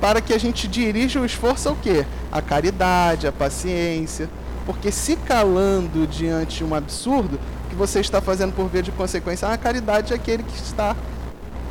[0.00, 2.04] para que a gente dirija o esforço ao quê?
[2.32, 4.28] A caridade, a paciência.
[4.66, 7.38] Porque se calando diante de um absurdo,
[7.70, 10.96] que você está fazendo por via de consequência, a caridade é aquele que está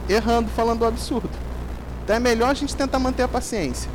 [0.07, 1.29] errando, falando o absurdo.
[2.05, 3.91] Então é melhor a gente tentar manter a paciência.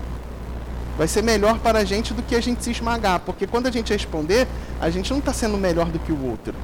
[0.96, 3.70] Vai ser melhor para a gente do que a gente se esmagar, porque quando a
[3.70, 4.48] gente responder,
[4.80, 6.54] a gente não está sendo melhor do que o outro.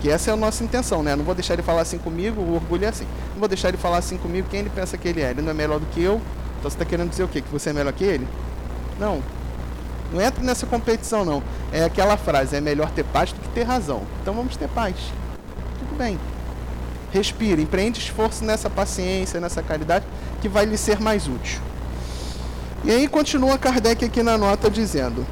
[0.00, 1.16] Que essa é a nossa intenção, né?
[1.16, 3.06] Não vou deixar ele falar assim comigo, o orgulho é assim.
[3.32, 5.30] Não vou deixar ele falar assim comigo quem ele pensa que ele é.
[5.30, 6.20] Ele não é melhor do que eu.
[6.58, 7.40] Então você está querendo dizer o quê?
[7.40, 8.28] Que você é melhor que ele?
[9.00, 9.20] Não.
[10.12, 11.42] Não entra nessa competição, não.
[11.72, 14.02] É aquela frase: é melhor ter paz do que ter razão.
[14.22, 14.94] Então vamos ter paz.
[15.78, 16.18] Tudo bem.
[17.12, 20.04] Respira, empreende esforço nessa paciência, nessa caridade,
[20.40, 21.60] que vai lhe ser mais útil.
[22.84, 25.26] E aí continua Kardec aqui na nota dizendo: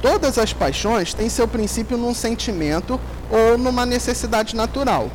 [0.00, 5.10] Todas as paixões têm seu princípio num sentimento ou numa necessidade natural.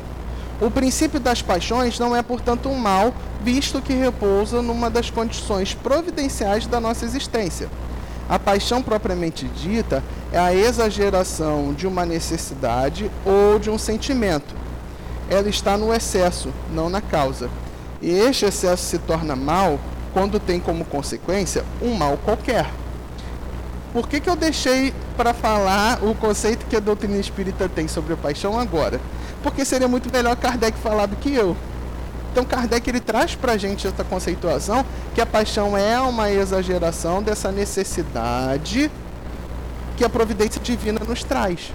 [0.60, 5.74] O princípio das paixões não é, portanto, um mal, visto que repousa numa das condições
[5.74, 7.68] providenciais da nossa existência.
[8.28, 14.54] A paixão propriamente dita é a exageração de uma necessidade ou de um sentimento.
[15.28, 17.50] Ela está no excesso, não na causa.
[18.00, 19.78] E este excesso se torna mal
[20.14, 22.70] quando tem como consequência um mal qualquer.
[23.92, 28.14] Por que, que eu deixei para falar o conceito que a doutrina espírita tem sobre
[28.14, 29.00] a paixão agora?
[29.42, 31.56] Porque seria muito melhor Kardec falar do que eu.
[32.32, 37.22] Então Kardec ele traz para a gente essa conceituação que a paixão é uma exageração
[37.22, 38.90] dessa necessidade
[39.96, 41.72] que a providência divina nos traz.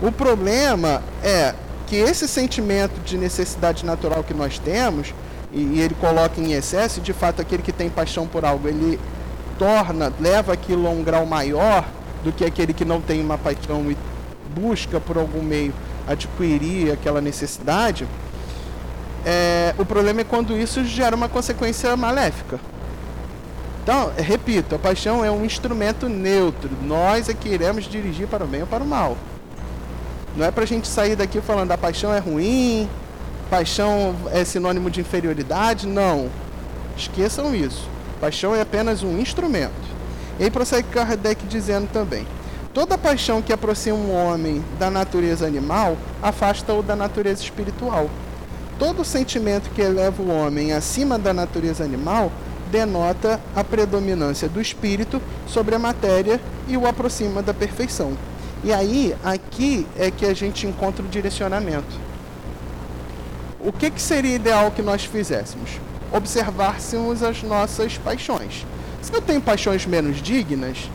[0.00, 1.54] O problema é
[1.86, 5.14] que esse sentimento de necessidade natural que nós temos,
[5.52, 8.98] e, e ele coloca em excesso, de fato aquele que tem paixão por algo, ele
[9.58, 11.84] torna, leva aquilo a um grau maior
[12.22, 13.96] do que aquele que não tem uma paixão e
[14.58, 15.72] busca por algum meio
[16.06, 18.06] adquirir aquela necessidade
[19.28, 22.60] é, o problema é quando isso gera uma consequência maléfica.
[23.82, 26.70] Então, repito, a paixão é um instrumento neutro.
[26.84, 29.16] Nós é que iremos dirigir para o bem ou para o mal.
[30.36, 32.88] Não é para a gente sair daqui falando a paixão é ruim,
[33.50, 35.86] paixão é sinônimo de inferioridade.
[35.86, 36.28] Não.
[36.96, 37.88] Esqueçam isso.
[38.20, 39.72] Paixão é apenas um instrumento.
[40.38, 42.26] E aí prossegue Kardec dizendo também:
[42.72, 48.08] toda paixão que aproxima um homem da natureza animal afasta-o da natureza espiritual.
[48.78, 52.30] Todo sentimento que eleva o homem acima da natureza animal
[52.70, 58.12] denota a predominância do espírito sobre a matéria e o aproxima da perfeição.
[58.64, 62.06] E aí, aqui é que a gente encontra o direcionamento.
[63.66, 65.80] O que, que seria ideal que nós fizéssemos?
[66.12, 68.64] Observássemos as nossas paixões.
[69.02, 70.88] Se eu tenho paixões menos dignas,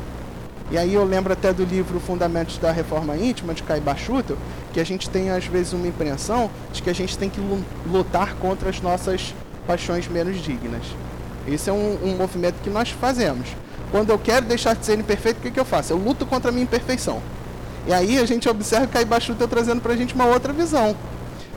[0.72, 4.38] e aí eu lembro até do livro Fundamentos da Reforma Íntima, de Caiba Schutel,
[4.72, 7.42] que a gente tem às vezes uma impressão de que a gente tem que
[7.86, 9.36] lutar contra as nossas
[9.68, 10.84] paixões menos dignas.
[11.46, 13.50] Esse é um, um movimento que nós fazemos.
[13.92, 15.92] Quando eu quero deixar de ser imperfeito, o que, que eu faço?
[15.92, 17.22] Eu luto contra a minha imperfeição.
[17.86, 20.96] E aí a gente observa Caiba Schutel trazendo para a gente uma outra visão.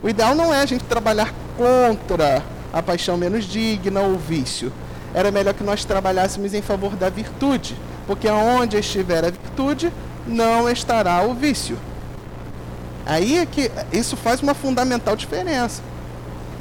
[0.05, 2.41] O ideal não é a gente trabalhar contra
[2.71, 4.71] a paixão menos digna ou o vício.
[5.13, 7.75] Era melhor que nós trabalhássemos em favor da virtude
[8.07, 9.91] porque onde estiver a virtude,
[10.27, 11.77] não estará o vício.
[13.05, 15.81] Aí é que isso faz uma fundamental diferença.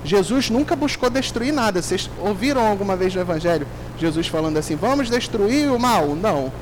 [0.04, 1.80] Jesus nunca buscou destruir nada.
[1.80, 3.66] Vocês ouviram alguma vez no Evangelho
[3.98, 6.14] Jesus falando assim: vamos destruir o mal?
[6.14, 6.52] Não.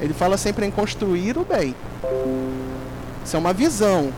[0.00, 1.74] Ele fala sempre em construir o bem.
[3.24, 4.12] Isso é uma visão.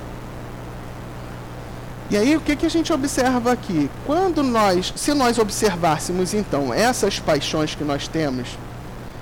[2.12, 3.90] E aí o que, que a gente observa aqui?
[4.04, 8.48] Quando nós, se nós observássemos então essas paixões que nós temos,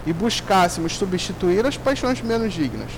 [0.05, 2.91] e buscássemos substituir as paixões menos dignas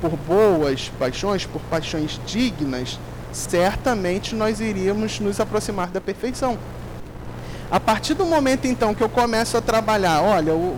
[0.00, 2.98] por boas paixões, por paixões dignas,
[3.32, 6.56] certamente nós iríamos nos aproximar da perfeição.
[7.70, 10.76] A partir do momento então que eu começo a trabalhar, olha, eu,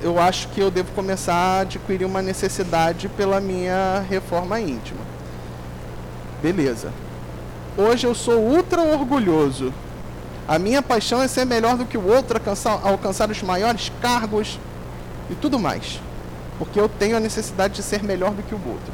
[0.00, 5.00] eu acho que eu devo começar a adquirir uma necessidade pela minha reforma íntima.
[6.40, 7.03] Beleza.
[7.76, 9.74] Hoje eu sou ultra orgulhoso.
[10.46, 14.60] A minha paixão é ser melhor do que o outro, alcançar, alcançar os maiores cargos,
[15.28, 16.00] e tudo mais.
[16.58, 18.92] Porque eu tenho a necessidade de ser melhor do que o outro.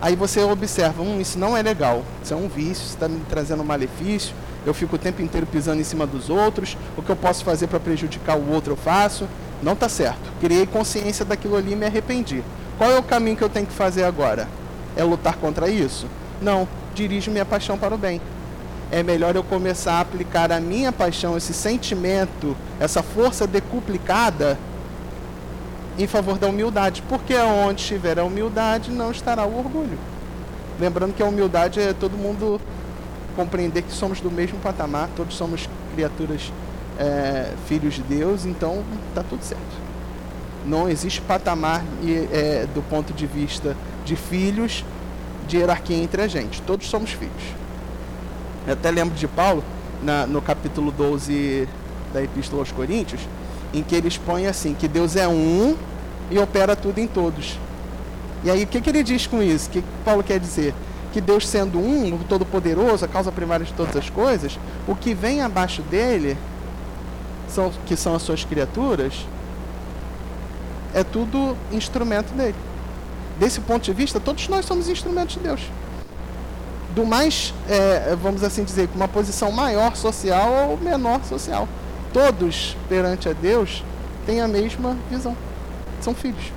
[0.00, 3.20] Aí você observa, hum, isso não é legal, isso é um vício, isso está me
[3.28, 7.10] trazendo um malefício, eu fico o tempo inteiro pisando em cima dos outros, o que
[7.10, 9.28] eu posso fazer para prejudicar o outro eu faço,
[9.62, 10.32] não está certo.
[10.40, 12.44] Criei consciência daquilo ali e me arrependi.
[12.78, 14.48] Qual é o caminho que eu tenho que fazer agora?
[14.96, 16.06] É lutar contra isso?
[16.40, 16.68] Não,
[16.98, 18.20] dirijo minha paixão para o bem.
[18.90, 24.58] É melhor eu começar a aplicar a minha paixão, esse sentimento, essa força decuplicada
[25.96, 29.98] em favor da humildade, porque onde estiver a humildade não estará o orgulho.
[30.80, 32.60] Lembrando que a humildade é todo mundo
[33.36, 36.52] compreender que somos do mesmo patamar, todos somos criaturas,
[36.98, 39.88] é, filhos de Deus, então está tudo certo.
[40.66, 41.84] Não existe patamar
[42.32, 44.84] é, do ponto de vista de filhos
[45.48, 47.32] de hierarquia entre a gente, todos somos filhos.
[48.66, 49.64] Eu até lembro de Paulo,
[50.02, 51.68] na, no capítulo 12
[52.12, 53.20] da Epístola aos Coríntios,
[53.72, 55.76] em que ele expõe assim, que Deus é um
[56.30, 57.58] e opera tudo em todos.
[58.44, 59.68] E aí o que, que ele diz com isso?
[59.68, 60.74] O que Paulo quer dizer?
[61.12, 65.14] Que Deus sendo um, o todo-poderoso, a causa primária de todas as coisas, o que
[65.14, 66.36] vem abaixo dele,
[67.48, 69.26] são, que são as suas criaturas,
[70.94, 72.54] é tudo instrumento dele.
[73.38, 75.60] Desse ponto de vista, todos nós somos instrumentos de Deus.
[76.94, 81.68] Do mais, é, vamos assim dizer, com uma posição maior social ou menor social
[82.12, 83.84] todos perante a Deus
[84.26, 85.36] têm a mesma visão.
[86.00, 86.52] São filhos.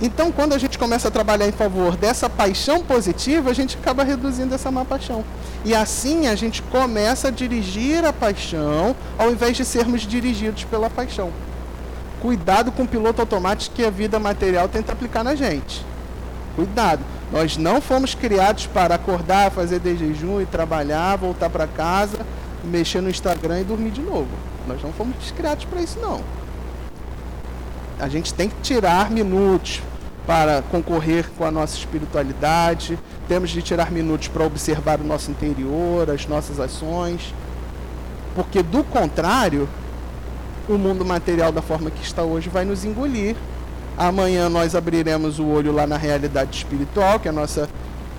[0.00, 4.02] Então, quando a gente começa a trabalhar em favor dessa paixão positiva, a gente acaba
[4.02, 5.24] reduzindo essa má paixão.
[5.64, 10.90] E assim a gente começa a dirigir a paixão, ao invés de sermos dirigidos pela
[10.90, 11.30] paixão.
[12.22, 15.84] Cuidado com o piloto automático que a vida material tenta aplicar na gente.
[16.54, 17.02] Cuidado.
[17.32, 22.24] Nós não fomos criados para acordar, fazer de jejum e trabalhar, voltar para casa,
[22.62, 24.28] mexer no Instagram e dormir de novo.
[24.68, 26.20] Nós não fomos criados para isso não.
[27.98, 29.82] A gente tem que tirar minutos
[30.24, 32.96] para concorrer com a nossa espiritualidade,
[33.26, 37.34] temos de tirar minutos para observar o nosso interior, as nossas ações,
[38.36, 39.68] porque do contrário,
[40.72, 43.36] o mundo material da forma que está hoje vai nos engolir.
[43.96, 47.68] Amanhã nós abriremos o olho lá na realidade espiritual, que é a nossa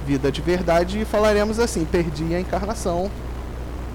[0.06, 3.10] vida de verdade, e falaremos assim: perdi a encarnação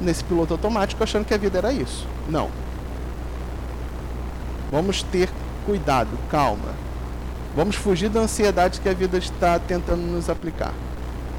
[0.01, 2.07] nesse piloto automático achando que a vida era isso.
[2.29, 2.51] Não.
[4.71, 5.29] Vamos ter
[5.65, 6.75] cuidado, calma.
[7.57, 10.73] Vamos fugir da ansiedade que a vida está tentando nos aplicar.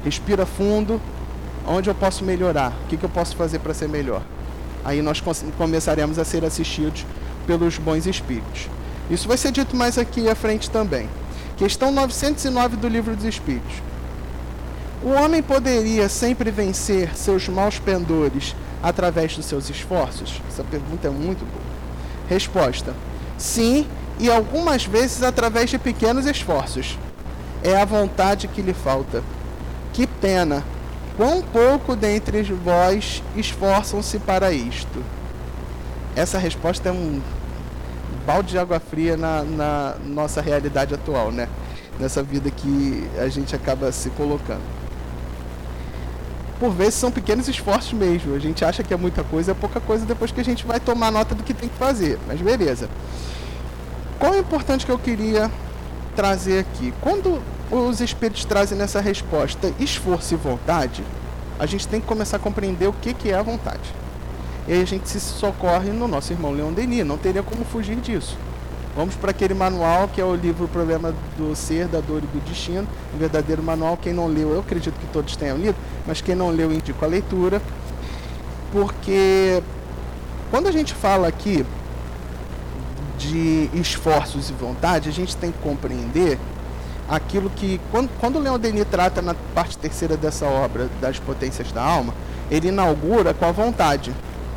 [0.04, 1.00] Respira fundo.
[1.66, 2.72] Onde eu posso melhorar?
[2.84, 4.22] O que, que eu posso fazer para ser melhor?
[4.84, 5.22] Aí nós
[5.56, 7.04] começaremos a ser assistidos
[7.46, 8.68] pelos bons espíritos.
[9.10, 11.08] Isso vai ser dito mais aqui à frente também.
[11.56, 13.82] Questão 909 do Livro dos Espíritos.
[15.02, 20.40] O homem poderia sempre vencer seus maus pendores através dos seus esforços?
[20.48, 21.64] Essa pergunta é muito boa.
[22.28, 22.94] Resposta:
[23.36, 23.86] Sim,
[24.18, 26.98] e algumas vezes através de pequenos esforços.
[27.62, 29.22] É a vontade que lhe falta.
[29.92, 30.64] Que pena!
[31.20, 35.04] Quão pouco dentre vós esforçam-se para isto?
[36.16, 37.20] Essa resposta é um
[38.24, 41.46] balde de água fria na, na nossa realidade atual, né?
[41.98, 44.62] Nessa vida que a gente acaba se colocando.
[46.58, 48.34] Por vezes são pequenos esforços mesmo.
[48.34, 50.80] A gente acha que é muita coisa, é pouca coisa depois que a gente vai
[50.80, 52.18] tomar nota do que tem que fazer.
[52.26, 52.88] Mas beleza.
[54.18, 55.50] Qual é o importante que eu queria
[56.16, 56.94] trazer aqui?
[57.02, 61.04] Quando os espíritos trazem nessa resposta esforço e vontade,
[61.58, 63.94] a gente tem que começar a compreender o que, que é a vontade.
[64.66, 67.96] E aí a gente se socorre no nosso irmão Leon Denis, não teria como fugir
[67.96, 68.36] disso.
[68.96, 72.26] Vamos para aquele manual que é o livro O Problema do Ser, da Dor e
[72.26, 73.96] do Destino, um verdadeiro manual.
[73.96, 77.08] Quem não leu, eu acredito que todos tenham lido, mas quem não leu, indico a
[77.08, 77.62] leitura,
[78.72, 79.62] porque
[80.50, 81.64] quando a gente fala aqui
[83.16, 86.38] de esforços e vontade, a gente tem que compreender
[87.10, 91.82] aquilo que, quando, quando Leon Denis trata na parte terceira dessa obra, das potências da
[91.82, 92.14] alma,
[92.48, 94.12] ele inaugura com a vontade,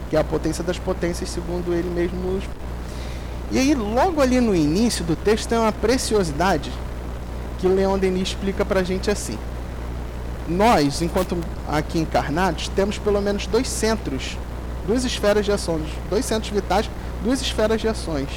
[0.10, 2.40] que é a potência das potências, segundo ele mesmo.
[3.52, 6.72] E aí, logo ali no início do texto, tem uma preciosidade
[7.58, 9.38] que Leon Denis explica para a gente assim.
[10.48, 11.38] Nós, enquanto
[11.68, 14.38] aqui encarnados, temos pelo menos dois centros,
[14.86, 16.90] duas esferas de ações, dois centros vitais,
[17.24, 18.28] duas esferas de ações.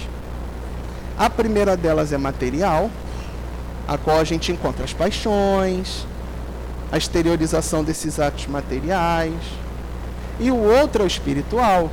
[1.18, 2.90] A primeira delas é material,
[3.86, 6.06] a qual a gente encontra as paixões,
[6.90, 9.34] a exteriorização desses atos materiais,
[10.38, 11.90] e o outro é o espiritual,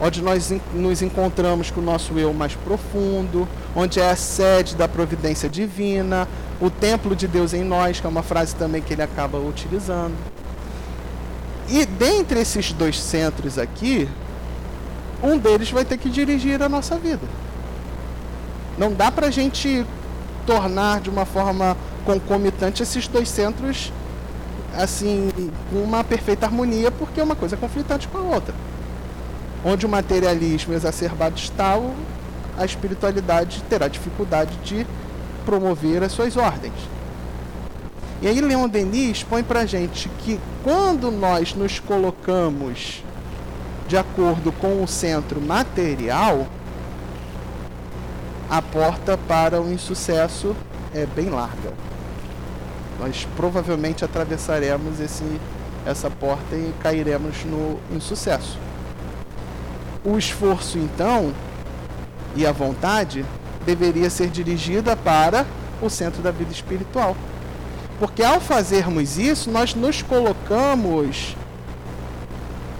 [0.00, 4.86] onde nós nos encontramos com o nosso eu mais profundo, onde é a sede da
[4.86, 6.28] providência divina,
[6.60, 10.14] o templo de Deus em nós, que é uma frase também que ele acaba utilizando.
[11.68, 14.08] E dentre esses dois centros aqui,
[15.22, 17.26] um deles vai ter que dirigir a nossa vida.
[18.78, 19.84] Não dá para a gente
[20.48, 21.76] tornar de uma forma
[22.06, 23.92] concomitante esses dois centros
[24.74, 25.28] assim
[25.70, 28.54] uma perfeita harmonia, porque uma coisa é conflitante com a outra.
[29.62, 31.78] Onde o materialismo exacerbado está,
[32.56, 34.86] a espiritualidade terá dificuldade de
[35.44, 36.72] promover as suas ordens.
[38.22, 43.04] E aí Leon Denis põe para gente que quando nós nos colocamos
[43.86, 46.46] de acordo com o centro material,
[48.50, 50.56] a porta para o insucesso
[50.94, 51.72] é bem larga.
[52.98, 55.24] Nós provavelmente atravessaremos esse,
[55.84, 58.58] essa porta e cairemos no insucesso.
[60.02, 61.34] O esforço, então,
[62.34, 63.24] e a vontade
[63.66, 65.44] deveria ser dirigida para
[65.82, 67.14] o centro da vida espiritual.
[67.98, 71.36] Porque ao fazermos isso, nós nos colocamos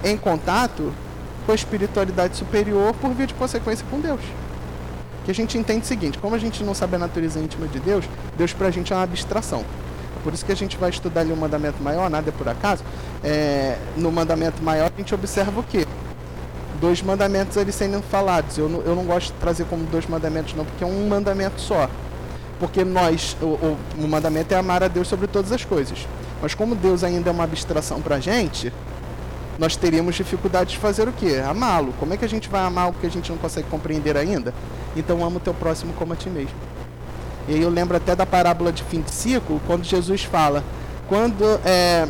[0.03, 0.95] em contato
[1.45, 4.21] com a espiritualidade superior por via de consequência com Deus
[5.29, 7.79] que a gente entende o seguinte: como a gente não sabe a natureza íntima de
[7.79, 8.07] Deus,
[8.39, 9.61] Deus para a gente é uma abstração.
[9.61, 12.49] É por isso que a gente vai estudar ali o mandamento maior, nada é por
[12.49, 12.83] acaso.
[13.22, 15.87] É, no mandamento maior a gente observa o quê?
[16.81, 18.57] Dois mandamentos ali sendo falados.
[18.57, 21.61] Eu não, eu não gosto de trazer como dois mandamentos, não, porque é um mandamento
[21.61, 21.91] só.
[22.59, 26.07] Porque nós, o, o, o mandamento é amar a Deus sobre todas as coisas.
[26.41, 28.72] Mas como Deus ainda é uma abstração para a gente,
[29.59, 31.43] nós teríamos dificuldade de fazer o quê?
[31.47, 31.93] Amá-lo.
[31.99, 34.55] Como é que a gente vai amar o que a gente não consegue compreender ainda?
[34.97, 36.55] Então ama o teu próximo como a ti mesmo.
[37.49, 40.63] E aí eu lembro até da parábola de fim de ciclo, quando Jesus fala,
[41.09, 42.07] quando é,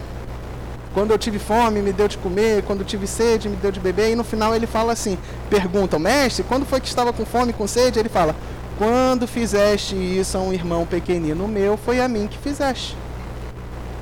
[0.95, 2.63] Quando eu tive fome, me deu de comer.
[2.65, 4.11] Quando eu tive sede, me deu de beber.
[4.11, 5.17] E no final ele fala assim:
[5.49, 7.99] perguntam, mestre, quando foi que estava com fome, com sede?
[7.99, 8.35] Ele fala:
[8.79, 12.97] quando fizeste isso a um irmão pequenino meu, foi a mim que fizeste.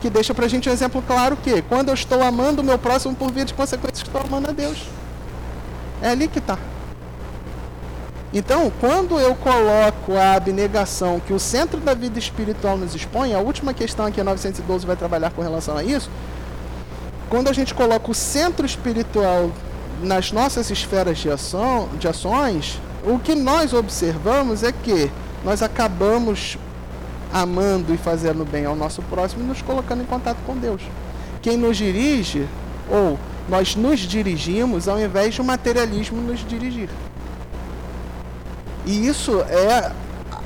[0.07, 3.12] Que deixa pra gente um exemplo claro que quando eu estou amando o meu próximo
[3.12, 4.84] por via de consequência, estou amando a Deus.
[6.00, 6.57] É ali que está.
[8.32, 13.40] Então, quando eu coloco a abnegação que o centro da vida espiritual nos expõe, a
[13.40, 16.09] última questão aqui, a 912, vai trabalhar com relação a isso.
[17.28, 19.50] Quando a gente coloca o centro espiritual
[20.00, 25.11] nas nossas esferas de, ação, de ações, o que nós observamos é que
[25.44, 26.57] nós acabamos
[27.43, 30.80] amando e fazendo bem ao nosso próximo e nos colocando em contato com Deus.
[31.43, 32.49] Quem nos dirige,
[32.91, 36.89] ou nós nos dirigimos ao invés de o materialismo nos dirigir.
[38.87, 39.93] E isso é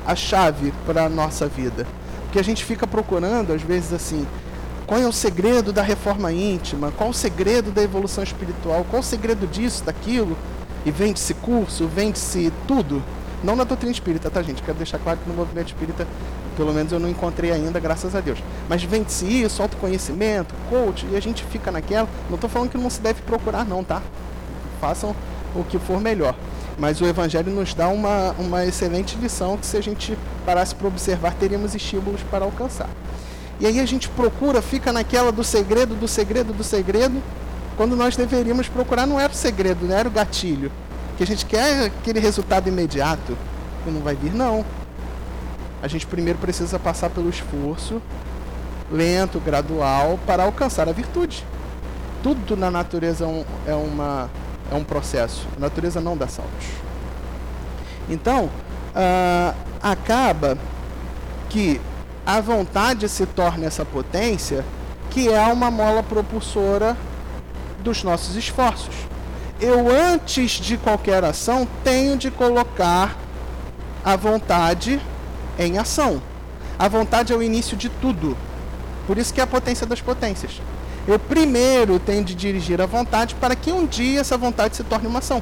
[0.05, 1.87] a chave para a nossa vida.
[2.23, 4.27] Porque a gente fica procurando, às vezes, assim,
[4.85, 6.91] qual é o segredo da reforma íntima?
[6.97, 8.85] Qual o segredo da evolução espiritual?
[8.89, 10.37] Qual o segredo disso, daquilo?
[10.85, 13.01] E vende-se curso, vende-se tudo.
[13.41, 14.61] Não na doutrina espírita, tá, gente?
[14.61, 16.05] Quero deixar claro que no movimento espírita,
[16.55, 18.39] pelo menos eu não encontrei ainda, graças a Deus.
[18.67, 22.07] Mas vende-se isso, autoconhecimento, coach, e a gente fica naquela.
[22.29, 24.01] Não estou falando que não se deve procurar, não, tá?
[24.79, 25.15] Façam
[25.55, 26.35] o que for melhor.
[26.77, 30.87] Mas o Evangelho nos dá uma, uma excelente lição que, se a gente parasse para
[30.87, 32.89] observar, teríamos estímulos para alcançar.
[33.59, 37.21] E aí a gente procura, fica naquela do segredo, do segredo, do segredo,
[37.77, 40.71] quando nós deveríamos procurar não era o segredo, não era o gatilho.
[41.17, 43.37] Que a gente quer aquele resultado imediato
[43.85, 44.65] e não vai vir, não.
[45.81, 48.01] A gente primeiro precisa passar pelo esforço
[48.91, 51.45] lento, gradual, para alcançar a virtude.
[52.21, 54.29] Tudo na natureza é, é uma
[54.71, 55.47] é um processo.
[55.57, 56.67] A natureza não dá saltos.
[58.09, 60.57] Então, uh, acaba
[61.49, 61.81] que
[62.25, 64.63] a vontade se torna essa potência
[65.09, 66.95] que é uma mola propulsora
[67.79, 68.95] dos nossos esforços.
[69.59, 73.15] Eu, antes de qualquer ação, tenho de colocar
[74.03, 75.01] a vontade
[75.65, 76.21] em ação.
[76.77, 78.37] A vontade é o início de tudo.
[79.07, 80.61] Por isso que é a potência das potências.
[81.07, 85.07] Eu primeiro tenho de dirigir a vontade para que um dia essa vontade se torne
[85.07, 85.41] uma ação.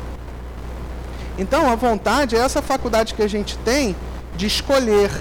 [1.38, 3.96] Então, a vontade é essa faculdade que a gente tem
[4.36, 5.12] de escolher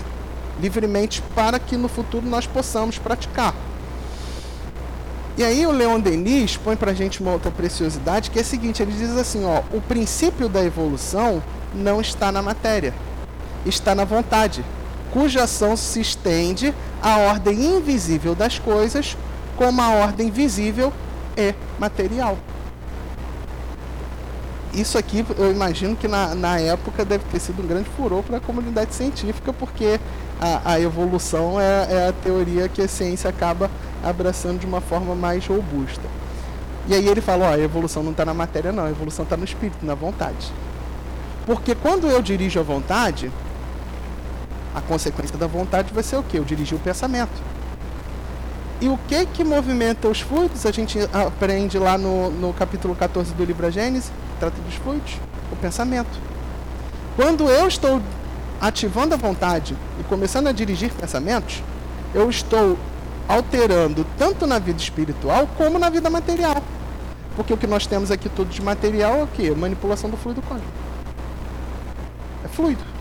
[0.61, 3.55] livremente para que no futuro nós possamos praticar.
[5.37, 8.45] E aí o Leon Denis põe para a gente uma outra preciosidade que é a
[8.45, 11.41] seguinte, ele diz assim, ó, o princípio da evolução
[11.73, 12.93] não está na matéria,
[13.65, 14.65] está na vontade,
[15.13, 19.17] cuja ação se estende à ordem invisível das coisas
[19.57, 20.93] como a ordem visível
[21.37, 22.39] é material.
[24.73, 28.37] Isso aqui eu imagino que na, na época deve ter sido um grande furor para
[28.37, 29.99] a comunidade científica, porque
[30.41, 33.71] a, a evolução é, é a teoria que a ciência acaba
[34.05, 36.03] abraçando de uma forma mais robusta.
[36.87, 39.45] E aí ele fala, a evolução não está na matéria não, a evolução está no
[39.45, 40.53] espírito, na vontade.
[41.45, 43.33] Porque quando eu dirijo a vontade,
[44.79, 46.39] a consequência da vontade vai ser o quê?
[46.39, 47.43] Eu dirigir o pensamento.
[48.81, 50.65] E o que que movimenta os fluidos?
[50.65, 55.15] A gente aprende lá no, no capítulo 14 do livro Gênesis, trata dos fluidos,
[55.51, 56.21] o pensamento.
[57.17, 58.01] Quando eu estou
[58.61, 61.61] ativando a vontade e começando a dirigir pensamentos,
[62.15, 62.79] eu estou
[63.27, 66.63] alterando tanto na vida espiritual como na vida material.
[67.35, 69.51] Porque o que nós temos aqui tudo de material é o quê?
[69.51, 70.71] Manipulação do fluido quântico.
[72.45, 72.98] É fluido.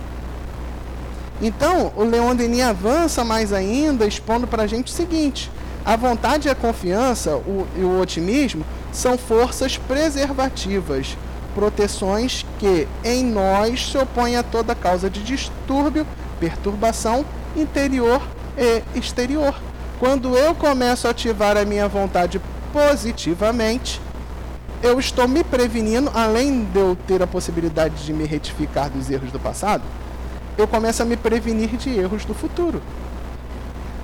[1.42, 5.52] Então, o Leon Denis avança mais ainda, expondo para a gente o seguinte:
[5.86, 11.16] a vontade e a confiança o, e o otimismo são forças preservativas,
[11.54, 16.06] proteções que em nós se opõem a toda causa de distúrbio,
[16.40, 17.24] perturbação
[17.56, 18.22] interior
[18.58, 19.56] e exterior.
[20.00, 22.42] Quando eu começo a ativar a minha vontade
[22.74, 24.02] positivamente,
[24.82, 29.32] eu estou me prevenindo, além de eu ter a possibilidade de me retificar dos erros
[29.32, 29.84] do passado,
[30.58, 32.82] eu começo a me prevenir de erros do futuro.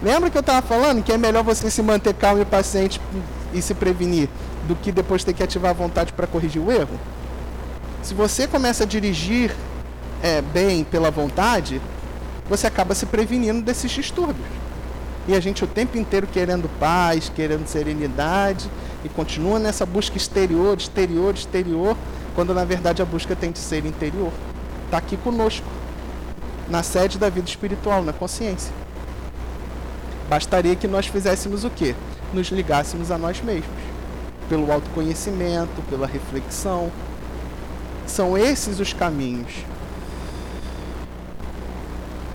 [0.02, 3.00] Lembra que eu estava falando que é melhor você se manter calmo e paciente
[3.54, 4.28] e se prevenir
[4.68, 7.00] do que depois ter que ativar a vontade para corrigir o erro?
[8.02, 9.56] Se você começa a dirigir
[10.22, 11.82] é, bem pela vontade,
[12.50, 14.48] você acaba se prevenindo desses distúrbios.
[15.26, 18.70] E a gente o tempo inteiro querendo paz, querendo serenidade,
[19.06, 21.96] e continua nessa busca exterior, exterior, exterior,
[22.36, 24.34] quando na verdade a busca tem de ser interior.
[24.86, 25.66] Está aqui conosco,
[26.70, 28.74] na sede da vida espiritual, na consciência.
[30.30, 31.96] Bastaria que nós fizéssemos o quê?
[32.34, 33.66] Nos ligássemos a nós mesmos,
[34.50, 36.92] pelo autoconhecimento, pela reflexão.
[38.08, 39.52] São esses os caminhos.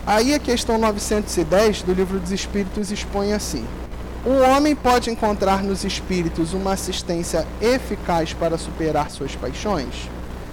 [0.06, 3.66] Aí a questão 910 do livro dos Espíritos expõe assim:
[4.24, 10.08] O homem pode encontrar nos espíritos uma assistência eficaz para superar suas paixões?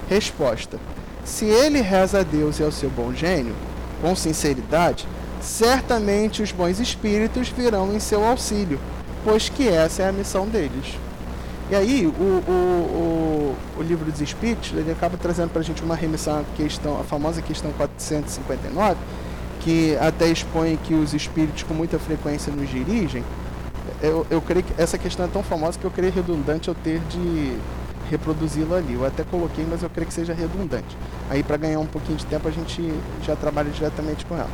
[0.09, 0.77] Resposta:
[1.25, 3.55] Se ele reza a Deus e ao seu bom gênio,
[3.99, 5.07] com sinceridade,
[5.41, 8.79] certamente os bons espíritos virão em seu auxílio,
[9.23, 10.99] pois que essa é a missão deles.
[11.71, 15.81] E aí, o, o, o, o livro dos Espíritos, ele acaba trazendo para a gente
[15.81, 18.95] uma remissão à questão, a famosa questão 459,
[19.61, 23.23] que até expõe que os espíritos com muita frequência nos dirigem.
[23.99, 26.99] Eu, eu creio que essa questão é tão famosa que eu creio redundante eu ter
[27.09, 27.57] de
[28.09, 28.93] reproduzi-lo ali.
[28.93, 30.97] Eu até coloquei, mas eu creio que seja redundante.
[31.29, 32.93] Aí, para ganhar um pouquinho de tempo, a gente
[33.23, 34.49] já trabalha diretamente com ela.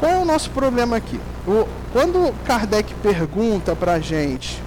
[0.00, 1.20] Qual é o nosso problema aqui?
[1.46, 4.62] O, quando Kardec pergunta para a gente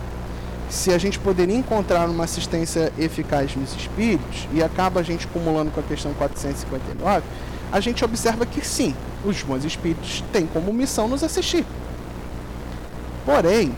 [0.70, 5.72] se a gente poderia encontrar uma assistência eficaz nos espíritos, e acaba a gente acumulando
[5.72, 7.24] com a questão 459,
[7.72, 11.66] a gente observa que sim, os bons espíritos têm como missão nos assistir.
[13.26, 13.74] Porém,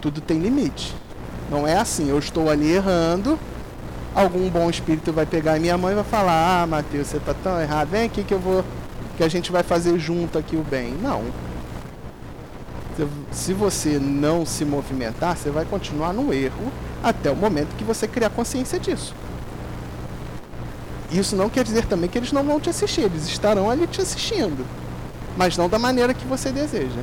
[0.00, 0.94] tudo tem limite.
[1.50, 3.38] Não é assim, eu estou ali errando,
[4.14, 7.60] algum bom espírito vai pegar minha mãe e vai falar: "Ah, Mateus, você está tão
[7.60, 7.88] errado.
[7.88, 8.64] Vem aqui que eu vou
[9.16, 10.92] que a gente vai fazer junto aqui o bem".
[11.02, 11.24] Não
[13.30, 16.72] se você não se movimentar, você vai continuar no erro
[17.02, 19.14] até o momento que você criar consciência disso.
[21.10, 24.00] Isso não quer dizer também que eles não vão te assistir, eles estarão ali te
[24.00, 24.66] assistindo,
[25.36, 27.00] mas não da maneira que você deseja.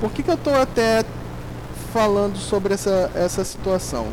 [0.00, 1.04] Por que, que eu estou até
[1.92, 4.08] falando sobre essa, essa situação?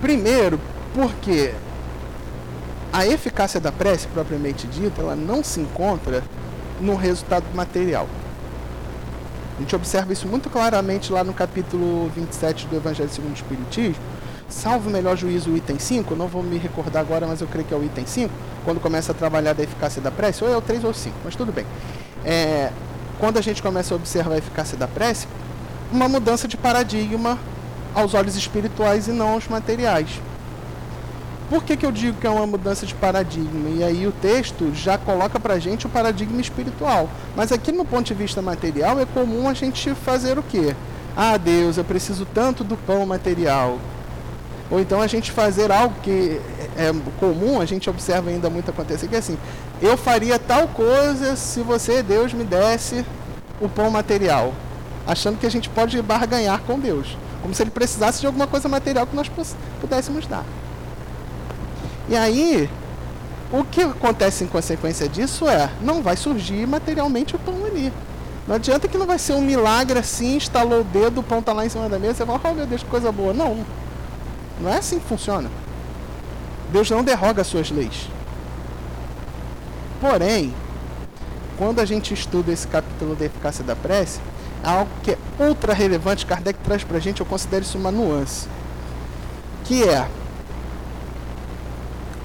[0.00, 0.58] Primeiro,
[0.94, 1.54] porque
[2.92, 6.22] a eficácia da prece, propriamente dita, ela não se encontra
[6.80, 8.08] no resultado material.
[9.56, 14.02] A gente observa isso muito claramente lá no capítulo 27 do Evangelho segundo o Espiritismo.
[14.48, 17.66] Salvo o melhor juízo, o item 5, não vou me recordar agora, mas eu creio
[17.66, 18.30] que é o item 5,
[18.64, 21.16] quando começa a trabalhar da eficácia da prece, ou é o 3 ou o 5,
[21.24, 21.64] mas tudo bem.
[22.24, 22.70] É,
[23.22, 25.28] quando a gente começa a observar a eficácia da prece,
[25.92, 27.38] uma mudança de paradigma
[27.94, 30.20] aos olhos espirituais e não aos materiais.
[31.48, 33.70] Por que, que eu digo que é uma mudança de paradigma?
[33.76, 37.08] E aí o texto já coloca para gente o paradigma espiritual.
[37.36, 40.74] Mas aqui no ponto de vista material é comum a gente fazer o quê?
[41.16, 43.78] Ah, Deus, eu preciso tanto do pão material.
[44.68, 46.40] Ou então a gente fazer algo que
[46.76, 49.38] é comum, a gente observa ainda muito acontecer, que é assim,
[49.82, 53.04] eu faria tal coisa se você, Deus, me desse
[53.60, 54.54] o pão material.
[55.04, 57.16] Achando que a gente pode barganhar com Deus.
[57.42, 59.28] Como se ele precisasse de alguma coisa material que nós
[59.80, 60.44] pudéssemos dar.
[62.08, 62.70] E aí,
[63.52, 67.92] o que acontece em consequência disso é, não vai surgir materialmente o pão ali.
[68.46, 71.52] Não adianta que não vai ser um milagre assim, estalou o dedo, o pão está
[71.52, 73.32] lá em cima da mesa, você vai, oh meu Deus, que coisa boa.
[73.32, 73.64] Não.
[74.60, 75.50] Não é assim que funciona.
[76.70, 78.08] Deus não derroga as suas leis.
[80.02, 80.52] Porém,
[81.56, 84.18] quando a gente estuda esse capítulo da eficácia da prece,
[84.64, 87.92] é algo que é ultra relevante, Kardec traz para a gente, eu considero isso uma
[87.92, 88.48] nuance.
[89.62, 90.08] Que é,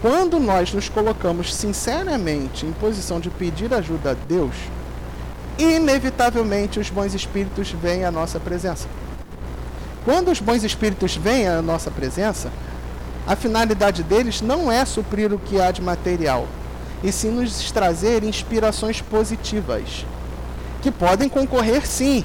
[0.02, 4.56] quando nós nos colocamos sinceramente em posição de pedir ajuda a Deus,
[5.60, 8.88] inevitavelmente os bons espíritos vêm à nossa presença.
[10.04, 12.52] Quando os bons espíritos vêm à nossa presença,
[13.28, 16.48] a finalidade deles não é suprir o que há de material,
[17.04, 20.06] e sim nos trazer inspirações positivas,
[20.82, 22.24] que podem concorrer sim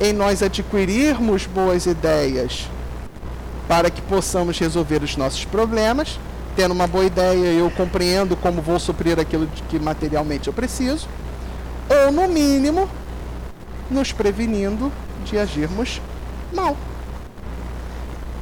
[0.00, 2.68] em nós adquirirmos boas ideias
[3.68, 6.18] para que possamos resolver os nossos problemas
[6.54, 11.08] tendo uma boa ideia, eu compreendo como vou suprir aquilo que materialmente eu preciso,
[11.88, 12.88] ou no mínimo
[13.90, 14.92] nos prevenindo
[15.24, 16.00] de agirmos
[16.52, 16.76] mal.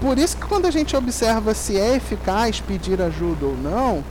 [0.01, 4.03] Por isso que quando a gente observa se é eficaz pedir ajuda ou não,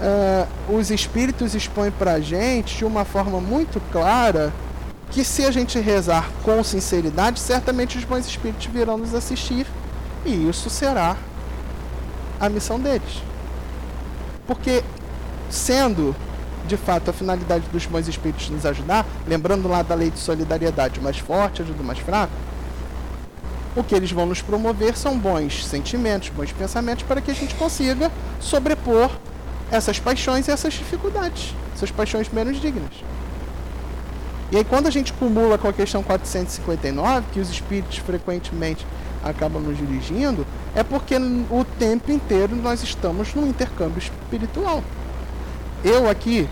[0.00, 4.52] uh, os espíritos expõem para a gente de uma forma muito clara
[5.10, 9.66] que se a gente rezar com sinceridade, certamente os bons espíritos virão nos assistir
[10.24, 11.16] e isso será
[12.38, 13.22] a missão deles.
[14.46, 14.82] Porque,
[15.50, 16.14] sendo
[16.66, 21.00] de fato a finalidade dos bons espíritos nos ajudar, lembrando lá da lei de solidariedade,
[21.00, 22.32] o mais forte ajuda o mais fraco,
[23.74, 27.54] o que eles vão nos promover são bons sentimentos, bons pensamentos, para que a gente
[27.54, 29.10] consiga sobrepor
[29.70, 32.92] essas paixões e essas dificuldades, essas paixões menos dignas.
[34.52, 38.84] E aí, quando a gente cumula com a questão 459, que os espíritos frequentemente
[39.22, 40.44] acabam nos dirigindo,
[40.74, 41.14] é porque
[41.50, 44.82] o tempo inteiro nós estamos num intercâmbio espiritual.
[45.84, 46.48] Eu aqui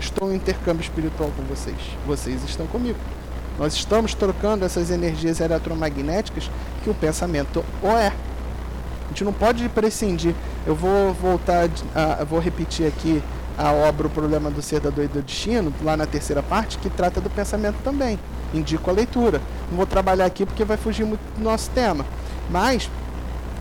[0.00, 2.98] estou em intercâmbio espiritual com vocês, vocês estão comigo.
[3.58, 6.50] Nós estamos trocando essas energias eletromagnéticas
[6.82, 8.08] que o pensamento o é.
[8.08, 10.34] A gente não pode prescindir.
[10.66, 13.22] Eu vou voltar, a, vou repetir aqui
[13.56, 16.90] a obra O Problema do Ser da Doida do Destino, lá na terceira parte, que
[16.90, 18.18] trata do pensamento também.
[18.52, 19.40] Indico a leitura.
[19.70, 22.04] Não vou trabalhar aqui porque vai fugir muito do nosso tema.
[22.50, 22.90] Mas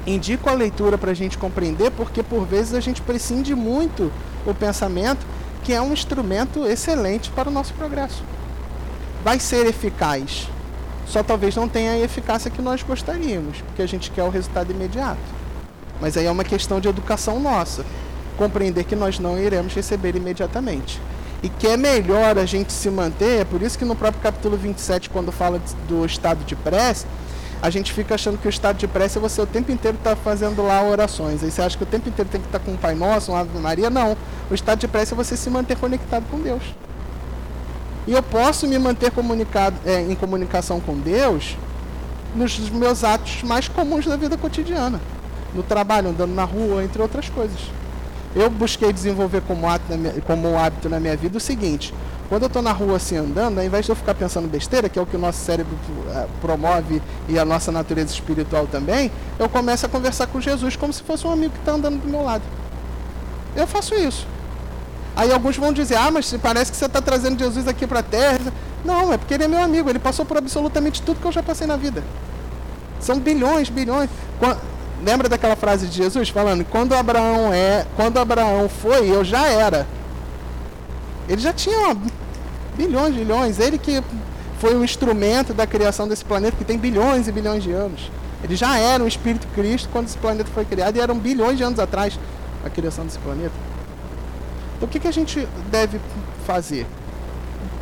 [0.05, 4.11] indico a leitura para a gente compreender, porque por vezes a gente prescinde muito
[4.45, 5.25] o pensamento,
[5.63, 8.23] que é um instrumento excelente para o nosso progresso.
[9.23, 10.47] Vai ser eficaz,
[11.07, 14.71] só talvez não tenha a eficácia que nós gostaríamos, porque a gente quer o resultado
[14.71, 15.44] imediato.
[16.01, 17.85] Mas aí é uma questão de educação nossa
[18.37, 21.01] compreender que nós não iremos receber imediatamente.
[21.41, 24.57] E que é melhor a gente se manter, é por isso que no próprio capítulo
[24.57, 27.05] 27, quando fala do estado de prece,
[27.61, 30.11] a gente fica achando que o estado de prece é você o tempo inteiro estar
[30.11, 31.43] tá fazendo lá orações.
[31.43, 33.31] Aí você acha que o tempo inteiro tem que estar tá com o Pai Nosso,
[33.31, 33.89] uma Ave Maria.
[33.89, 34.17] Não.
[34.49, 36.63] O estado de prece é você se manter conectado com Deus.
[38.07, 41.57] E eu posso me manter comunicado, é, em comunicação com Deus
[42.35, 44.99] nos meus atos mais comuns da vida cotidiana.
[45.55, 47.59] No trabalho, andando na rua, entre outras coisas
[48.35, 51.93] eu busquei desenvolver como, hábito minha, como hábito na minha vida o seguinte:
[52.27, 54.99] quando eu estou na rua assim andando, ao invés de eu ficar pensando besteira, que
[54.99, 59.47] é o que o nosso cérebro uh, promove e a nossa natureza espiritual também, eu
[59.47, 62.21] começo a conversar com Jesus como se fosse um amigo que está andando do meu
[62.21, 62.43] lado.
[63.55, 64.27] Eu faço isso.
[65.15, 68.03] Aí alguns vão dizer: ah, mas parece que você está trazendo Jesus aqui para a
[68.03, 68.51] terra.
[68.83, 71.41] Não, é porque ele é meu amigo, ele passou por absolutamente tudo que eu já
[71.41, 72.03] passei na vida.
[72.99, 74.09] São bilhões, bilhões.
[75.05, 79.85] Lembra daquela frase de Jesus falando: quando Abraão é, quando Abraão foi, eu já era.
[81.29, 81.95] Ele já tinha
[82.75, 83.59] bilhões, bilhões.
[83.59, 84.03] Ele que
[84.59, 88.11] foi o instrumento da criação desse planeta que tem bilhões e bilhões de anos.
[88.43, 91.63] Ele já era um espírito Cristo quando esse planeta foi criado e eram bilhões de
[91.63, 92.19] anos atrás
[92.63, 93.53] a criação desse planeta.
[94.75, 95.99] Então o que, que a gente deve
[96.47, 96.87] fazer?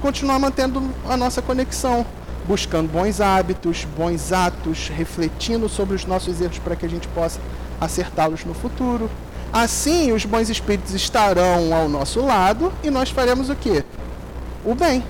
[0.01, 2.05] Continuar mantendo a nossa conexão
[2.47, 7.39] buscando bons hábitos, bons atos, refletindo sobre os nossos erros para que a gente possa
[7.79, 9.09] acertá-los no futuro.
[9.51, 13.83] Assim, os bons espíritos estarão ao nosso lado e nós faremos o quê?
[14.65, 15.03] O bem.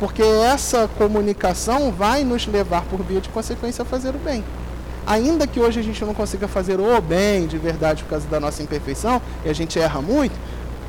[0.00, 4.42] Porque essa comunicação vai nos levar, por via de consequência, a fazer o bem.
[5.06, 8.40] Ainda que hoje a gente não consiga fazer o bem de verdade por causa da
[8.40, 10.34] nossa imperfeição, e a gente erra muito,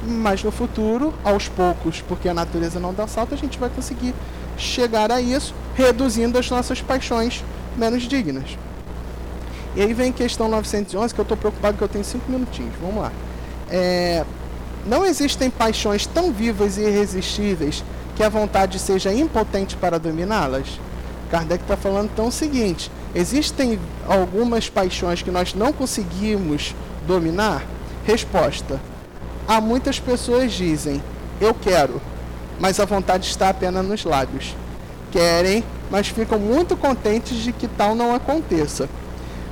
[0.07, 4.13] mas no futuro, aos poucos, porque a natureza não dá salto, a gente vai conseguir
[4.57, 7.43] chegar a isso, reduzindo as nossas paixões
[7.77, 8.57] menos dignas.
[9.75, 12.73] E aí vem questão 911, que eu estou preocupado que eu tenho cinco minutinhos.
[12.81, 13.11] Vamos lá.
[13.69, 14.23] É,
[14.85, 17.83] não existem paixões tão vivas e irresistíveis
[18.15, 20.79] que a vontade seja impotente para dominá-las?
[21.29, 26.73] Kardec está falando então o seguinte: existem algumas paixões que nós não conseguimos
[27.05, 27.65] dominar?
[28.05, 28.79] Resposta:
[29.47, 31.03] há muitas pessoas dizem,
[31.41, 32.01] eu quero,
[32.59, 34.55] mas a vontade está apenas nos lábios.
[35.11, 38.89] Querem, mas ficam muito contentes de que tal não aconteça.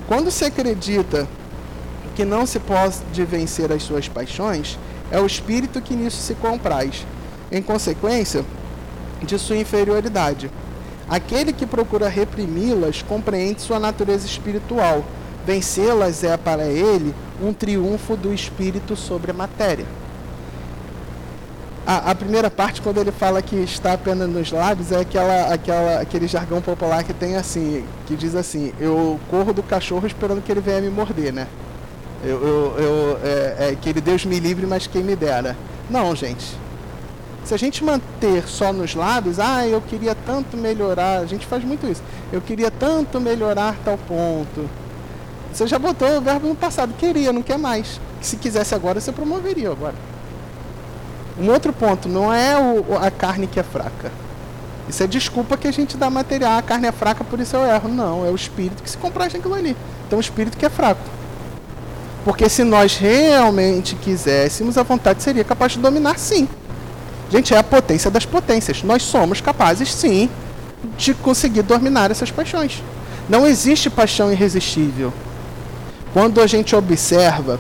[0.08, 1.28] Quando se acredita
[2.16, 4.78] que não se pode vencer as suas paixões,
[5.12, 7.06] é o espírito que nisso se compraz,
[7.52, 8.44] em consequência
[9.22, 10.52] de sua inferioridade.
[11.10, 15.04] Aquele que procura reprimi-las compreende sua natureza espiritual.
[15.46, 19.86] Vencê-las é para ele um triunfo do espírito sobre a matéria
[21.86, 26.00] a, a, primeira parte, quando ele fala que está apenas nos lábios, é aquela, aquela,
[26.00, 30.50] aquele jargão popular que tem assim, que diz assim, eu corro do cachorro esperando que
[30.50, 31.48] ele venha me morder, né?
[32.24, 35.58] Eu, eu, eu é, é, que ele Deus me livre, mas quem me dera.
[35.90, 36.58] Não, gente.
[37.44, 41.66] Se a gente manter só nos lábios, ah, eu queria tanto melhorar, a gente faz
[41.66, 42.02] muito isso.
[42.32, 44.70] Eu queria tanto melhorar tal ponto.
[45.52, 48.00] Você já botou o verbo no passado, queria, não quer mais.
[48.22, 50.13] Se quisesse agora, você promoveria agora.
[51.40, 54.12] Um outro ponto, não é o, a carne que é fraca.
[54.88, 56.58] Isso é desculpa que a gente dá material.
[56.58, 57.90] A carne é fraca, por isso eu erro.
[57.90, 59.76] Não, é o espírito que se compraz naquilo ali.
[60.06, 61.02] Então o espírito que é fraco.
[62.24, 66.48] Porque se nós realmente quiséssemos, a vontade seria capaz de dominar sim.
[67.30, 68.84] Gente, é a potência das potências.
[68.84, 70.30] Nós somos capazes sim
[70.98, 72.84] de conseguir dominar essas paixões.
[73.28, 75.14] Não existe paixão irresistível.
[76.14, 77.60] Quando a gente observa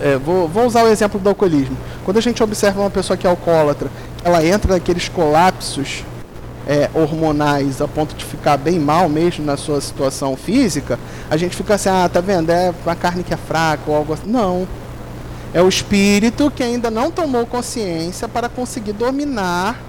[0.00, 1.76] é, vou, vou, usar o exemplo do alcoolismo.
[2.04, 3.90] Quando a gente observa uma pessoa que é alcoólatra,
[4.22, 6.04] ela entra naqueles colapsos
[6.66, 10.98] é, hormonais a ponto de ficar bem mal mesmo na sua situação física,
[11.30, 12.50] a gente fica assim, ah, tá vendo?
[12.50, 14.26] É a carne que é fraca ou algo assim.
[14.26, 14.68] Não.
[15.52, 19.80] É o espírito que ainda não tomou consciência para conseguir dominar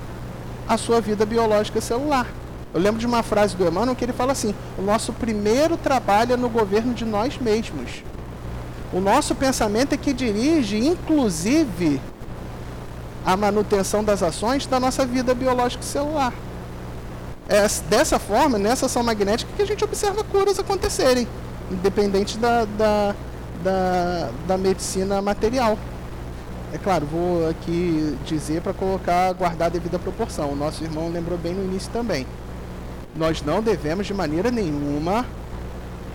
[0.68, 2.28] a sua vida biológica celular.
[2.74, 6.34] Eu lembro de uma frase do Emmanuel que ele fala assim: o nosso primeiro trabalho
[6.34, 8.04] é no governo de nós mesmos.
[8.92, 12.02] O nosso pensamento é que dirige, inclusive,
[13.26, 16.34] a manutenção das ações da nossa vida biológica celular.
[17.48, 21.28] É dessa forma, nessa ação magnética, que a gente observa curas acontecerem,
[21.72, 23.16] independente da, da,
[23.64, 25.78] da, da medicina material.
[26.74, 30.52] É claro, vou aqui dizer para colocar, guardar a devida proporção.
[30.52, 32.26] O nosso irmão lembrou bem no início também.
[33.16, 35.26] Nós não devemos de maneira nenhuma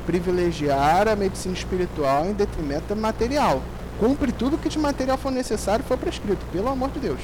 [0.07, 3.63] privilegiar a medicina espiritual em detrimento da material.
[3.99, 7.21] Cumpre tudo que de material for necessário for prescrito, pelo amor de Deus.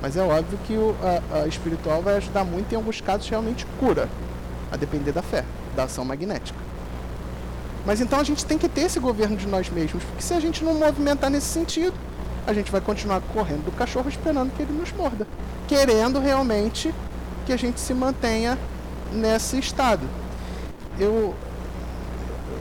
[0.00, 3.66] Mas é óbvio que o a, a espiritual vai ajudar muito em alguns casos realmente
[3.78, 4.08] cura,
[4.70, 6.58] a depender da fé, da ação magnética.
[7.86, 10.40] Mas então a gente tem que ter esse governo de nós mesmos, porque se a
[10.40, 11.94] gente não movimentar nesse sentido,
[12.46, 15.26] a gente vai continuar correndo do cachorro esperando que ele nos morda,
[15.66, 16.94] querendo realmente
[17.46, 18.58] que a gente se mantenha
[19.12, 20.02] nesse estado.
[20.98, 21.34] Eu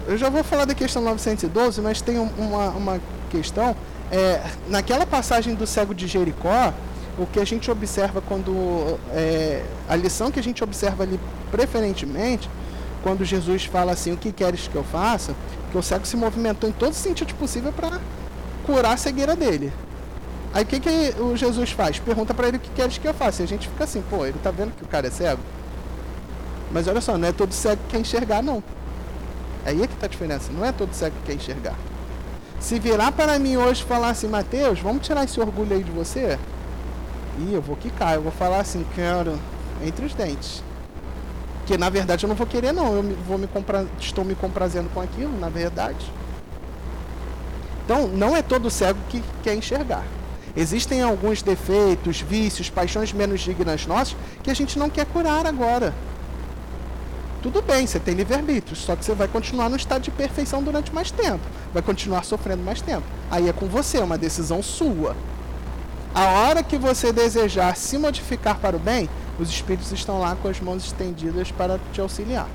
[0.07, 3.75] eu já vou falar da questão 912, mas tem uma, uma questão.
[4.11, 6.73] É, naquela passagem do cego de Jericó,
[7.17, 8.99] o que a gente observa quando.
[9.11, 11.19] É, a lição que a gente observa ali
[11.51, 12.49] preferentemente,
[13.01, 15.33] quando Jesus fala assim: O que queres que eu faça?
[15.71, 17.99] Que o cego se movimentou em todos os sentidos possíveis para
[18.65, 19.71] curar a cegueira dele.
[20.53, 21.97] Aí o que, que o Jesus faz?
[21.97, 23.41] Pergunta para ele o que queres que eu faça.
[23.41, 25.41] E a gente fica assim: Pô, ele tá vendo que o cara é cego?
[26.71, 28.63] Mas olha só, não é todo cego que quer enxergar, não.
[29.65, 30.51] Aí é que está a diferença.
[30.51, 31.75] Não é todo cego que quer enxergar.
[32.59, 35.91] Se virar para mim hoje e falar assim, Mateus, vamos tirar esse orgulho aí de
[35.91, 36.39] você?
[37.39, 39.37] E eu vou quicar, eu vou falar assim, quero,
[39.85, 40.63] entre os dentes.
[41.65, 44.89] Que na verdade eu não vou querer não, eu vou me comprar, estou me comprazendo
[44.93, 46.11] com aquilo, na verdade.
[47.85, 50.03] Então, não é todo cego que quer enxergar.
[50.55, 55.93] Existem alguns defeitos, vícios, paixões menos dignas nossas que a gente não quer curar agora.
[57.43, 60.95] Tudo bem, você tem livre-arbítrio, só que você vai continuar no estado de perfeição durante
[60.95, 61.43] mais tempo.
[61.73, 63.03] Vai continuar sofrendo mais tempo.
[63.29, 65.13] Aí é com você, é uma decisão sua.
[66.15, 70.47] A hora que você desejar se modificar para o bem, os espíritos estão lá com
[70.47, 72.47] as mãos estendidas para te auxiliar.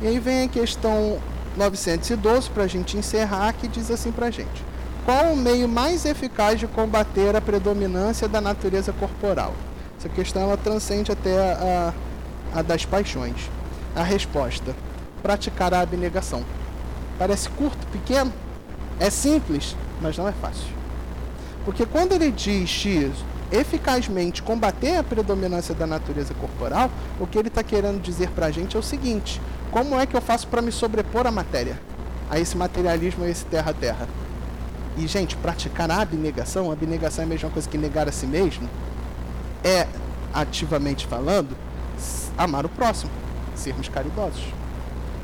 [0.00, 1.18] E aí vem a questão
[1.54, 4.64] 912 para a gente encerrar, que diz assim para a gente:
[5.04, 9.52] Qual o meio mais eficaz de combater a predominância da natureza corporal?
[9.98, 11.92] Essa questão ela transcende até a,
[12.54, 13.50] a, a das paixões.
[13.94, 14.74] A resposta:
[15.22, 16.44] praticar a abnegação.
[17.18, 18.32] Parece curto, pequeno,
[18.98, 20.68] é simples, mas não é fácil.
[21.64, 23.12] Porque quando ele diz X,
[23.52, 26.90] eficazmente combater a predominância da natureza corporal,
[27.20, 29.40] o que ele está querendo dizer para a gente é o seguinte:
[29.70, 31.80] como é que eu faço para me sobrepor à matéria,
[32.30, 34.08] a esse materialismo, a esse terra-terra?
[34.96, 38.26] E, gente, praticar a abnegação, a abnegação é a mesma coisa que negar a si
[38.26, 38.68] mesmo,
[39.64, 39.86] é,
[40.34, 41.56] ativamente falando,
[42.36, 43.10] amar o próximo
[43.62, 44.44] sermos caridosos.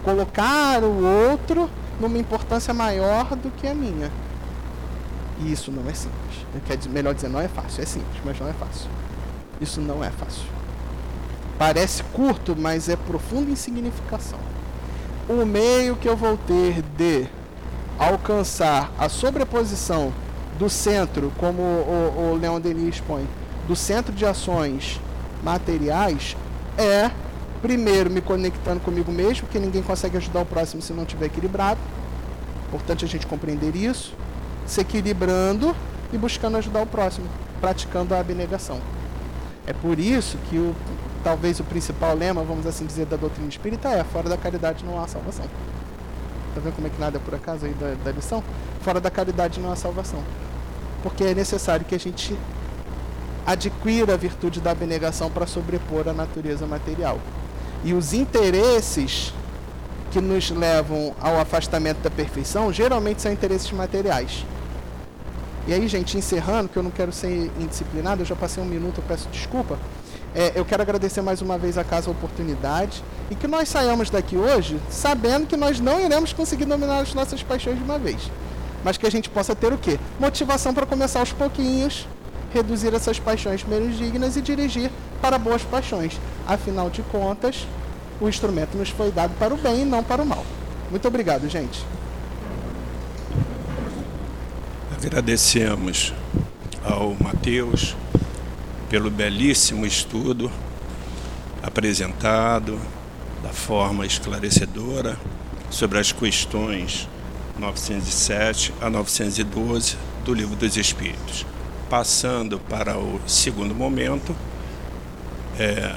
[0.05, 1.68] Colocar o outro
[2.01, 4.11] numa importância maior do que a minha.
[5.41, 6.47] E isso não é simples.
[6.66, 7.82] Quer melhor dizer, não é fácil.
[7.82, 8.89] É simples, mas não é fácil.
[9.61, 10.47] Isso não é fácil.
[11.59, 14.39] Parece curto, mas é profundo em significação.
[15.28, 17.26] O meio que eu vou ter de
[17.99, 20.12] alcançar a sobreposição
[20.59, 23.26] do centro, como o, o Leon Denis expõe,
[23.66, 25.01] do centro de ações
[25.43, 26.36] materiais,
[26.76, 27.11] é
[27.61, 31.80] Primeiro, me conectando comigo mesmo, porque ninguém consegue ajudar o próximo se não estiver equilibrado.
[32.68, 34.14] Importante a gente compreender isso.
[34.66, 35.74] Se equilibrando
[36.12, 37.26] e buscando ajudar o próximo,
[37.61, 38.80] praticando a abnegação.
[39.66, 40.74] É por isso que o,
[41.24, 45.02] talvez o principal lema, vamos assim dizer, da doutrina espírita é: fora da caridade não
[45.02, 45.46] há salvação.
[46.54, 48.42] Tá vendo como é que nada é por acaso aí da, da lição?
[48.80, 50.22] Fora da caridade não há salvação.
[51.02, 52.36] Porque é necessário que a gente
[53.46, 57.18] adquira a virtude da abnegação para sobrepor a natureza material.
[57.85, 59.33] E os interesses
[60.11, 64.45] que nos levam ao afastamento da perfeição geralmente são interesses materiais.
[65.66, 68.99] E aí, gente, encerrando, que eu não quero ser indisciplinado, eu já passei um minuto,
[68.99, 69.79] eu peço desculpa.
[70.35, 74.09] É, eu quero agradecer mais uma vez a casa a oportunidade e que nós saiamos
[74.09, 78.31] daqui hoje sabendo que nós não iremos conseguir dominar as nossas paixões de uma vez.
[78.85, 79.99] Mas que a gente possa ter o quê?
[80.18, 82.07] Motivação para começar aos pouquinhos,
[82.53, 84.90] reduzir essas paixões menos dignas e dirigir
[85.20, 86.18] para boas paixões.
[86.46, 87.66] Afinal de contas,
[88.20, 90.44] o instrumento nos foi dado para o bem e não para o mal.
[90.90, 91.84] Muito obrigado, gente.
[94.96, 96.12] Agradecemos
[96.82, 97.94] ao Mateus
[98.88, 100.51] pelo belíssimo estudo
[101.62, 102.80] apresentado
[103.42, 105.16] da forma esclarecedora
[105.70, 107.09] sobre as questões
[107.59, 111.44] 907 a 912 do Livro dos Espíritos.
[111.89, 114.36] Passando para o segundo momento,
[115.59, 115.97] é,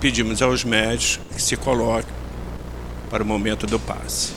[0.00, 2.14] pedimos aos médicos que se coloquem
[3.10, 4.32] para o momento do passe.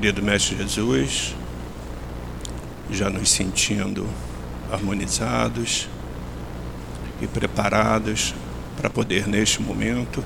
[0.00, 1.34] Querido Mestre Jesus,
[2.88, 4.08] já nos sentindo
[4.70, 5.88] harmonizados
[7.20, 8.32] e preparados
[8.76, 10.22] para poder, neste momento,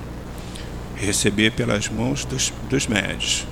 [0.95, 3.47] receber pelas mãos dos, dos médios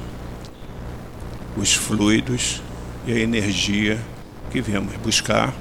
[1.56, 2.60] os fluidos
[3.06, 3.98] e a energia
[4.50, 5.54] que viemos buscar,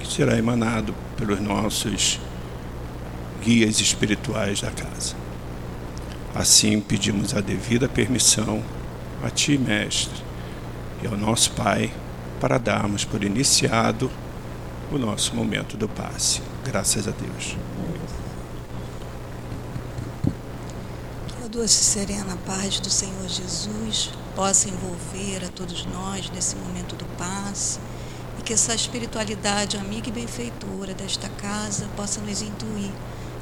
[0.00, 2.18] que será emanado pelos nossos
[3.40, 5.14] guias espirituais da casa.
[6.34, 8.64] Assim pedimos a devida permissão
[9.22, 10.22] a Ti, Mestre,
[11.02, 11.92] e ao nosso Pai,
[12.40, 14.10] para darmos por iniciado
[14.90, 16.40] o nosso momento do passe.
[16.64, 17.56] Graças a Deus.
[21.28, 26.56] Que a doce e serena paz do Senhor Jesus possa envolver a todos nós nesse
[26.56, 27.78] momento do passe
[28.38, 32.90] e que essa espiritualidade amiga e benfeitora desta casa possa nos intuir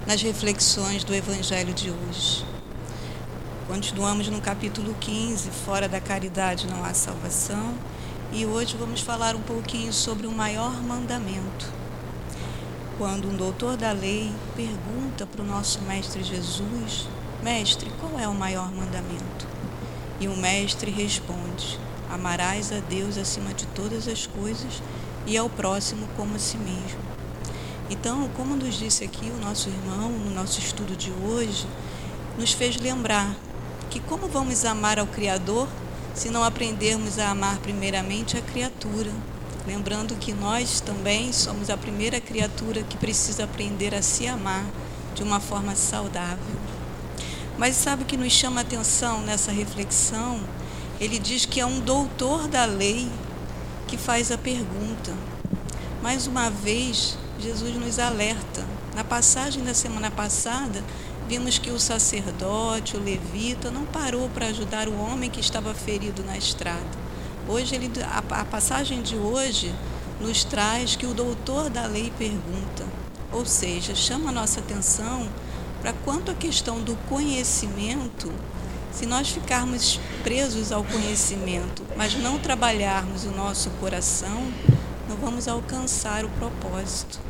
[0.07, 2.48] nas reflexões do Evangelho de hoje.
[3.69, 7.75] Continuamos no capítulo 15, Fora da caridade não há salvação,
[8.33, 11.71] e hoje vamos falar um pouquinho sobre o maior mandamento.
[12.97, 17.07] Quando um doutor da lei pergunta para o nosso Mestre Jesus:
[17.43, 19.47] Mestre, qual é o maior mandamento?
[20.19, 21.79] E o Mestre responde:
[22.11, 24.83] Amarás a Deus acima de todas as coisas
[25.27, 27.01] e ao próximo como a si mesmo.
[27.91, 31.67] Então, como nos disse aqui o nosso irmão no nosso estudo de hoje,
[32.39, 33.37] nos fez lembrar
[33.89, 35.69] que como vamos amar ao Criador
[36.15, 39.11] se não aprendermos a amar primeiramente a criatura?
[39.67, 44.65] Lembrando que nós também somos a primeira criatura que precisa aprender a se amar
[45.15, 46.57] de uma forma saudável.
[47.57, 50.41] Mas sabe o que nos chama a atenção nessa reflexão?
[51.01, 53.11] Ele diz que é um doutor da lei
[53.87, 55.13] que faz a pergunta.
[56.03, 58.65] Mais uma vez, Jesus nos alerta.
[58.95, 60.83] Na passagem da semana passada,
[61.29, 66.25] vimos que o sacerdote, o levita, não parou para ajudar o homem que estava ferido
[66.25, 66.81] na estrada.
[67.47, 69.75] Hoje, ele, a, a passagem de hoje
[70.19, 72.87] nos traz que o doutor da lei pergunta,
[73.31, 75.29] ou seja, chama a nossa atenção
[75.83, 78.33] para quanto à questão do conhecimento,
[78.91, 84.51] se nós ficarmos presos ao conhecimento, mas não trabalharmos o nosso coração,
[85.07, 87.21] não vamos alcançar o propósito.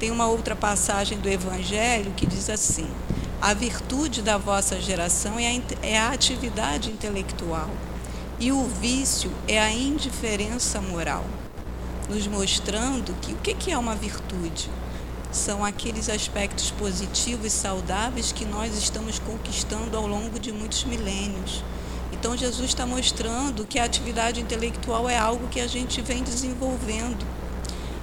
[0.00, 2.88] Tem uma outra passagem do Evangelho que diz assim:
[3.40, 7.70] a virtude da vossa geração é a, é a atividade intelectual
[8.40, 11.24] e o vício é a indiferença moral,
[12.08, 14.68] nos mostrando que o que é uma virtude?
[15.30, 21.62] São aqueles aspectos positivos e saudáveis que nós estamos conquistando ao longo de muitos milênios.
[22.12, 27.24] Então, Jesus está mostrando que a atividade intelectual é algo que a gente vem desenvolvendo,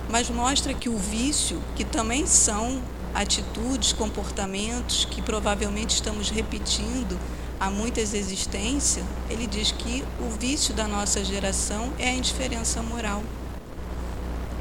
[0.09, 2.81] mas mostra que o vício, que também são
[3.15, 7.17] atitudes, comportamentos que provavelmente estamos repetindo
[7.59, 13.23] há muitas existências, ele diz que o vício da nossa geração é a indiferença moral.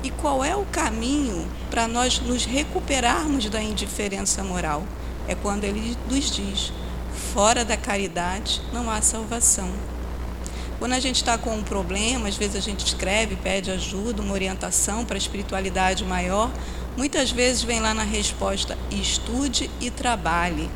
[0.05, 4.85] E qual é o caminho para nós nos recuperarmos da indiferença moral?
[5.27, 6.73] É quando ele nos diz:
[7.33, 9.71] fora da caridade não há salvação.
[10.79, 14.35] Quando a gente está com um problema, às vezes a gente escreve, pede ajuda, uma
[14.35, 16.51] orientação para a espiritualidade maior,
[16.97, 20.71] Muitas vezes vem lá na resposta estude e trabalhe.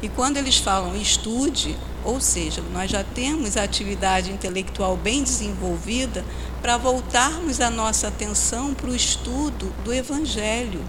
[0.00, 6.24] E quando eles falam estude, ou seja, nós já temos a atividade intelectual bem desenvolvida
[6.62, 10.82] para voltarmos a nossa atenção para o estudo do Evangelho.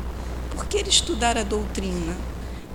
[0.52, 2.16] Por que estudar a doutrina?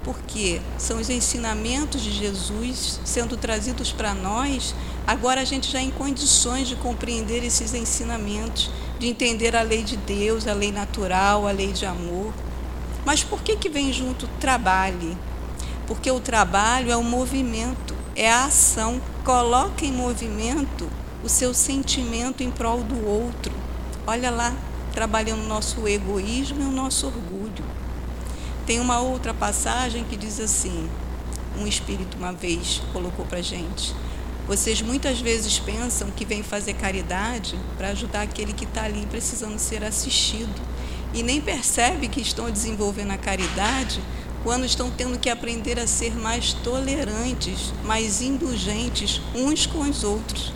[0.05, 4.75] Porque são os ensinamentos de Jesus sendo trazidos para nós,
[5.07, 9.97] agora a gente já em condições de compreender esses ensinamentos de entender a lei de
[9.97, 12.33] Deus, a lei natural, a lei de amor.
[13.05, 15.17] Mas por que, que vem junto trabalhe?
[15.87, 19.01] Porque o trabalho é o movimento, é a ação.
[19.25, 20.89] Coloca em movimento
[21.23, 23.53] o seu sentimento em prol do outro.
[24.07, 24.55] Olha lá,
[24.93, 27.34] trabalhando o nosso egoísmo e o nosso orgulho.
[28.67, 30.89] Tem uma outra passagem que diz assim:
[31.59, 33.95] um espírito uma vez colocou para gente.
[34.47, 39.59] Vocês muitas vezes pensam que vem fazer caridade para ajudar aquele que está ali precisando
[39.59, 40.61] ser assistido
[41.15, 44.03] e nem percebe que estão desenvolvendo a caridade
[44.43, 50.53] quando estão tendo que aprender a ser mais tolerantes, mais indulgentes uns com os outros.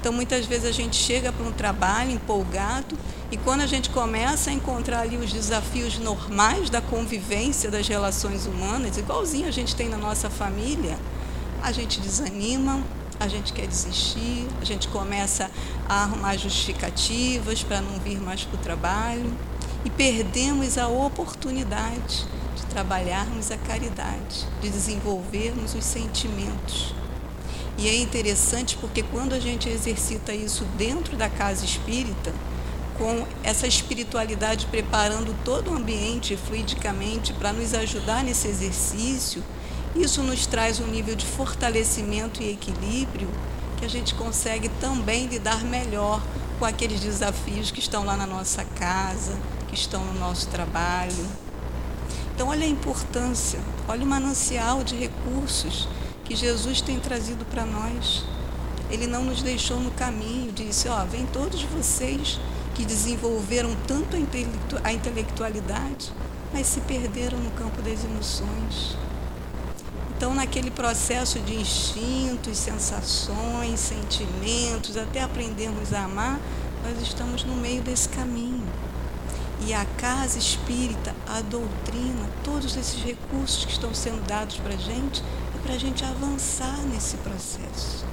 [0.00, 2.96] Então, muitas vezes a gente chega para um trabalho empolgado
[3.30, 8.44] e quando a gente começa a encontrar ali os desafios normais da convivência das relações
[8.44, 10.98] humanas, igualzinho a gente tem na nossa família,
[11.62, 12.82] a gente desanima,
[13.20, 15.48] a gente quer desistir, a gente começa
[15.88, 19.32] a arrumar justificativas para não vir mais para o trabalho
[19.84, 22.26] e perdemos a oportunidade
[22.56, 26.94] de trabalharmos a caridade, de desenvolvermos os sentimentos.
[27.78, 32.32] E é interessante porque quando a gente exercita isso dentro da casa espírita,
[33.00, 39.42] com essa espiritualidade preparando todo o ambiente fluidicamente para nos ajudar nesse exercício,
[39.96, 43.30] isso nos traz um nível de fortalecimento e equilíbrio
[43.78, 46.22] que a gente consegue também lidar melhor
[46.58, 49.34] com aqueles desafios que estão lá na nossa casa,
[49.66, 51.26] que estão no nosso trabalho.
[52.34, 55.88] Então, olha a importância, olha o manancial de recursos
[56.26, 58.24] que Jesus tem trazido para nós.
[58.90, 62.38] Ele não nos deixou no caminho, disse: Ó, vem todos vocês
[62.80, 64.16] que desenvolveram tanto
[64.82, 66.10] a intelectualidade,
[66.50, 68.96] mas se perderam no campo das emoções.
[70.16, 76.40] Então, naquele processo de instintos, sensações, sentimentos, até aprendermos a amar,
[76.82, 78.66] nós estamos no meio desse caminho.
[79.66, 84.78] E a casa espírita, a doutrina, todos esses recursos que estão sendo dados para a
[84.78, 85.22] gente,
[85.54, 88.06] é para a gente avançar nesse processo.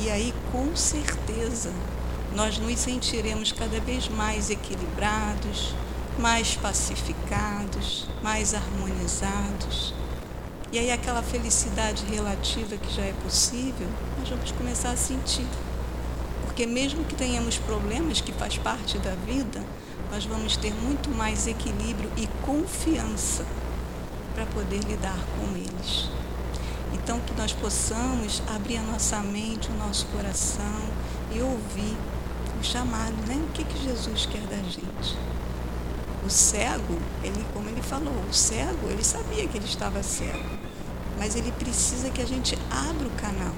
[0.00, 1.70] E aí, com certeza,
[2.34, 5.74] nós nos sentiremos cada vez mais equilibrados,
[6.18, 9.94] mais pacificados, mais harmonizados
[10.74, 13.86] e aí aquela felicidade relativa que já é possível,
[14.18, 15.46] nós vamos começar a sentir.
[16.42, 19.62] Porque mesmo que tenhamos problemas, que faz parte da vida,
[20.10, 23.46] nós vamos ter muito mais equilíbrio e confiança
[24.34, 26.08] para poder lidar com eles.
[26.92, 30.82] Então que nós possamos abrir a nossa mente, o nosso coração
[31.32, 31.96] e ouvir
[32.64, 33.36] chamado, né?
[33.48, 35.16] O que, que Jesus quer da gente?
[36.24, 40.64] O cego, ele, como ele falou, o cego, ele sabia que ele estava cego
[41.18, 43.54] mas ele precisa que a gente abra o canal,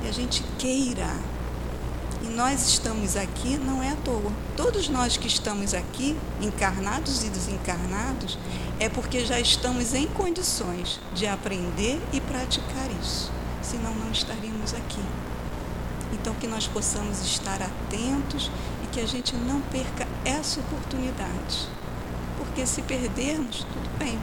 [0.00, 1.08] que a gente queira.
[2.22, 4.32] E nós estamos aqui não é à toa.
[4.56, 8.38] Todos nós que estamos aqui, encarnados e desencarnados,
[8.78, 13.30] é porque já estamos em condições de aprender e praticar isso.
[13.60, 15.02] Senão não estaríamos aqui.
[16.12, 18.50] Então que nós possamos estar atentos
[18.84, 21.68] e que a gente não perca essa oportunidade.
[22.36, 24.18] Porque se perdermos, tudo bem,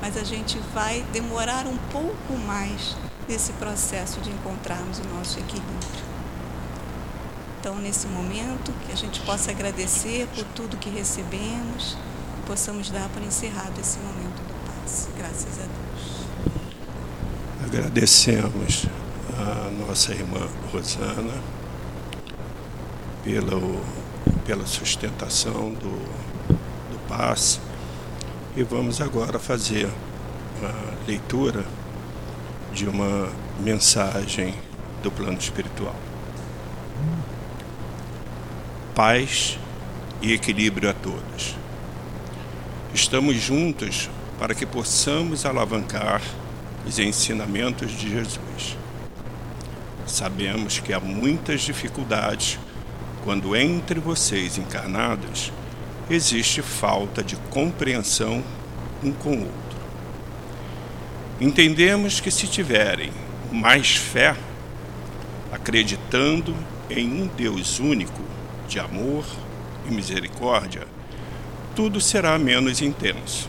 [0.00, 2.96] mas a gente vai demorar um pouco mais
[3.28, 6.08] nesse processo de encontrarmos o nosso equilíbrio.
[7.60, 11.96] Então, nesse momento, que a gente possa agradecer por tudo que recebemos
[12.38, 15.08] e possamos dar por encerrado esse momento do passe.
[15.18, 16.18] Graças a Deus.
[17.64, 18.86] Agradecemos
[19.86, 21.34] nossa irmã Rosana
[23.24, 23.60] pela,
[24.46, 25.90] pela sustentação do,
[26.48, 27.60] do passe
[28.56, 29.88] e vamos agora fazer
[30.62, 31.64] a leitura
[32.72, 33.28] de uma
[33.60, 34.54] mensagem
[35.02, 35.94] do plano espiritual.
[38.94, 39.58] Paz
[40.20, 41.54] e equilíbrio a todos.
[42.92, 46.20] Estamos juntos para que possamos alavancar
[46.86, 48.47] os ensinamentos de Jesus.
[50.18, 52.58] Sabemos que há muitas dificuldades
[53.22, 55.52] quando entre vocês encarnados
[56.10, 58.42] existe falta de compreensão
[59.00, 59.78] um com o outro.
[61.40, 63.12] Entendemos que se tiverem
[63.52, 64.34] mais fé,
[65.52, 66.52] acreditando
[66.90, 68.20] em um Deus único,
[68.66, 69.24] de amor
[69.88, 70.82] e misericórdia,
[71.76, 73.48] tudo será menos intenso.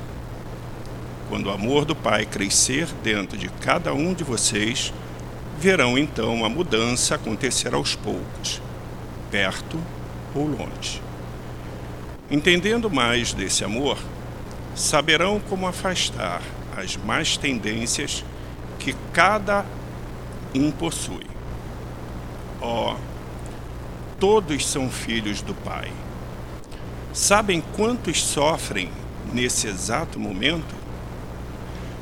[1.30, 4.94] Quando o amor do Pai crescer dentro de cada um de vocês,
[5.60, 8.62] verão então a mudança acontecer aos poucos,
[9.30, 9.78] perto
[10.34, 11.02] ou longe.
[12.32, 13.98] Entendendo mais desse amor,
[14.74, 16.42] saberão como afastar
[16.78, 18.24] as más tendências
[18.80, 19.66] que cada
[20.56, 21.28] um possui.
[22.62, 22.98] Ó, oh,
[24.18, 25.92] todos são filhos do Pai.
[27.12, 28.90] Sabem quantos sofrem
[29.34, 30.74] nesse exato momento?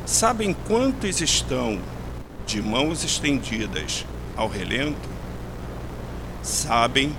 [0.05, 1.79] Sabem quantos estão
[2.47, 4.05] de mãos estendidas
[4.35, 5.09] ao relento?
[6.41, 7.13] Sabem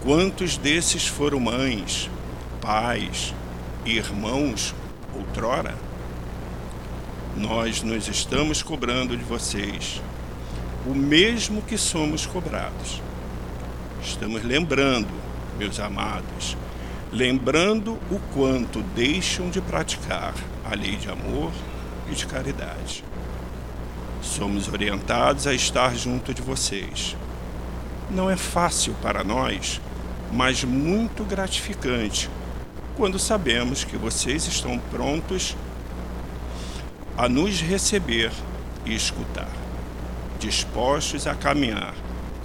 [0.00, 2.10] quantos desses foram mães,
[2.62, 3.34] pais
[3.84, 4.74] e irmãos
[5.14, 5.76] outrora,
[7.36, 10.00] nós nos estamos cobrando de vocês
[10.86, 13.02] o mesmo que somos cobrados.
[14.02, 15.08] Estamos lembrando,
[15.58, 16.56] meus amados,
[17.12, 20.32] lembrando o quanto deixam de praticar
[20.64, 21.52] a lei de amor
[22.10, 23.04] e de caridade.
[24.22, 27.16] Somos orientados a estar junto de vocês.
[28.10, 29.80] Não é fácil para nós,
[30.32, 32.28] mas muito gratificante
[32.96, 35.56] quando sabemos que vocês estão prontos
[37.16, 38.30] a nos receber
[38.84, 39.48] e escutar,
[40.38, 41.94] dispostos a caminhar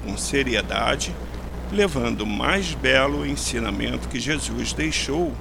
[0.03, 1.14] com seriedade,
[1.72, 5.34] levando o mais belo ensinamento que Jesus deixou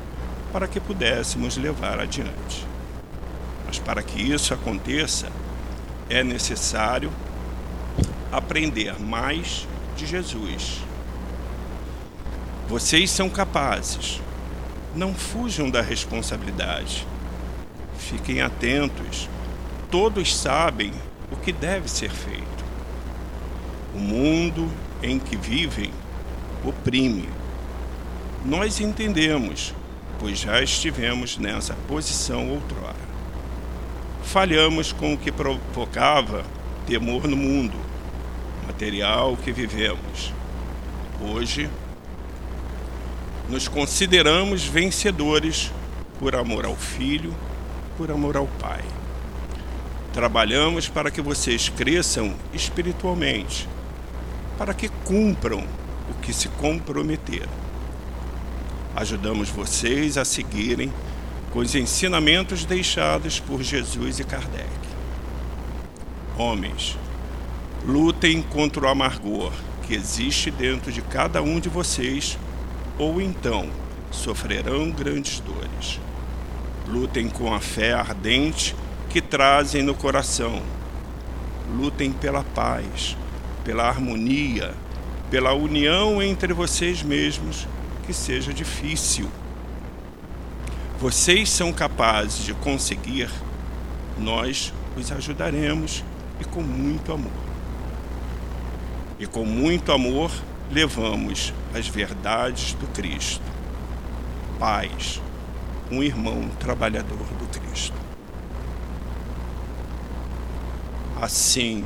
[0.53, 2.67] para que pudéssemos levar adiante.
[3.67, 5.29] Mas para que isso aconteça,
[6.15, 7.13] é necessário
[8.31, 9.67] aprender mais
[9.97, 10.79] de Jesus.
[12.69, 14.23] Vocês são capazes.
[14.95, 17.05] Não fujam da responsabilidade.
[17.99, 19.29] Fiquem atentos.
[19.91, 20.93] Todos sabem
[21.33, 22.65] o que deve ser feito.
[23.93, 24.71] O mundo
[25.03, 25.91] em que vivem
[26.65, 27.29] oprime.
[28.45, 29.75] Nós entendemos,
[30.21, 33.04] pois já estivemos nessa posição outrora.
[34.25, 36.45] Falhamos com o que provocava
[36.87, 37.77] temor no mundo,
[38.67, 40.33] material que vivemos.
[41.21, 41.71] Hoje,
[43.49, 45.71] nos consideramos vencedores
[46.19, 47.35] por amor ao Filho,
[47.97, 48.83] por amor ao Pai.
[50.13, 53.69] Trabalhamos para que vocês cresçam espiritualmente
[54.59, 55.65] para que cumpram
[56.09, 57.53] o que se comprometeram.
[58.95, 60.93] Ajudamos vocês a seguirem
[61.55, 64.69] com os ensinamentos deixados por Jesus e Kardec.
[66.37, 66.99] Homens,
[67.87, 69.53] lutem contra o amargor
[69.87, 72.39] que existe dentro de cada um de vocês,
[72.99, 73.71] ou então
[74.11, 75.99] sofrerão grandes dores.
[76.87, 78.77] Lutem com a fé ardente
[79.09, 80.61] que trazem no coração.
[81.75, 83.17] Lutem pela paz
[83.65, 84.75] pela harmonia,
[85.31, 87.67] pela união entre vocês mesmos,
[88.07, 89.29] que seja difícil.
[91.05, 93.29] Vocês são capazes de conseguir,
[94.19, 96.03] nós os ajudaremos
[96.41, 97.31] e com muito amor.
[99.19, 100.33] E com muito amor
[100.73, 103.45] levamos as verdades do Cristo.
[104.59, 105.21] Paz,
[105.91, 107.99] um irmão trabalhador do Cristo.
[111.21, 111.85] Assim,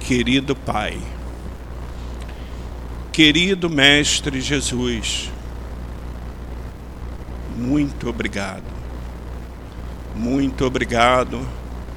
[0.00, 0.98] querido Pai,
[3.12, 5.30] querido Mestre Jesus,
[7.56, 8.62] muito obrigado.
[10.14, 11.40] Muito obrigado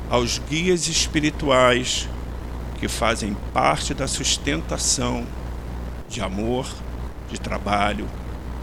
[0.10, 2.08] aos guias espirituais
[2.80, 5.26] que fazem parte da sustentação
[6.08, 6.66] de amor,
[7.30, 8.08] de trabalho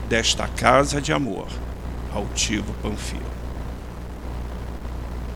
[0.09, 1.49] desta casa de amor,
[2.13, 3.37] Altivo Panfilo.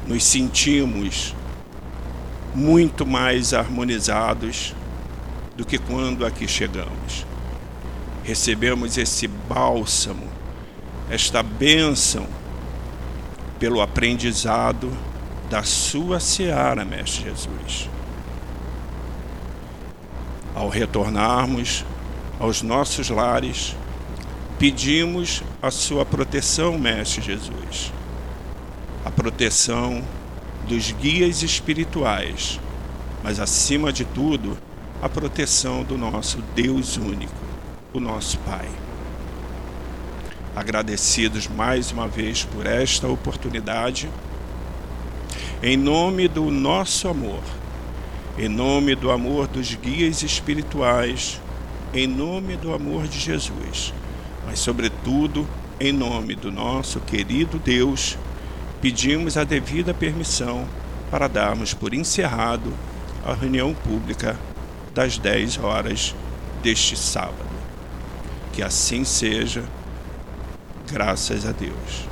[0.07, 1.35] Nos sentimos
[2.55, 4.75] muito mais harmonizados
[5.57, 7.27] do que quando aqui chegamos.
[8.25, 10.27] Recebemos esse bálsamo,
[11.11, 12.27] esta bênção,
[13.59, 14.91] pelo aprendizado
[15.51, 17.91] da Sua seara, Mestre Jesus.
[20.55, 21.85] Ao retornarmos
[22.39, 23.75] aos nossos lares,
[24.59, 27.93] pedimos a Sua proteção, Mestre Jesus.
[29.05, 30.03] A proteção
[30.69, 32.61] dos guias espirituais,
[33.25, 34.57] mas acima de tudo,
[35.03, 37.35] a proteção do nosso Deus único,
[37.93, 38.69] o nosso Pai.
[40.55, 44.11] Agradecidos mais uma vez por esta oportunidade,
[45.63, 47.43] em nome do nosso amor,
[48.37, 51.41] em nome do amor dos guias espirituais,
[51.95, 53.95] em nome do amor de Jesus,
[54.47, 55.47] mas, sobretudo,
[55.79, 58.19] em nome do nosso querido Deus
[58.81, 60.67] pedimos a devida permissão
[61.11, 62.73] para darmos por encerrado
[63.25, 64.39] a reunião pública
[64.95, 66.15] das 10 horas
[66.63, 67.51] deste sábado.
[68.53, 69.65] Que assim seja,
[70.91, 72.10] graças a Deus.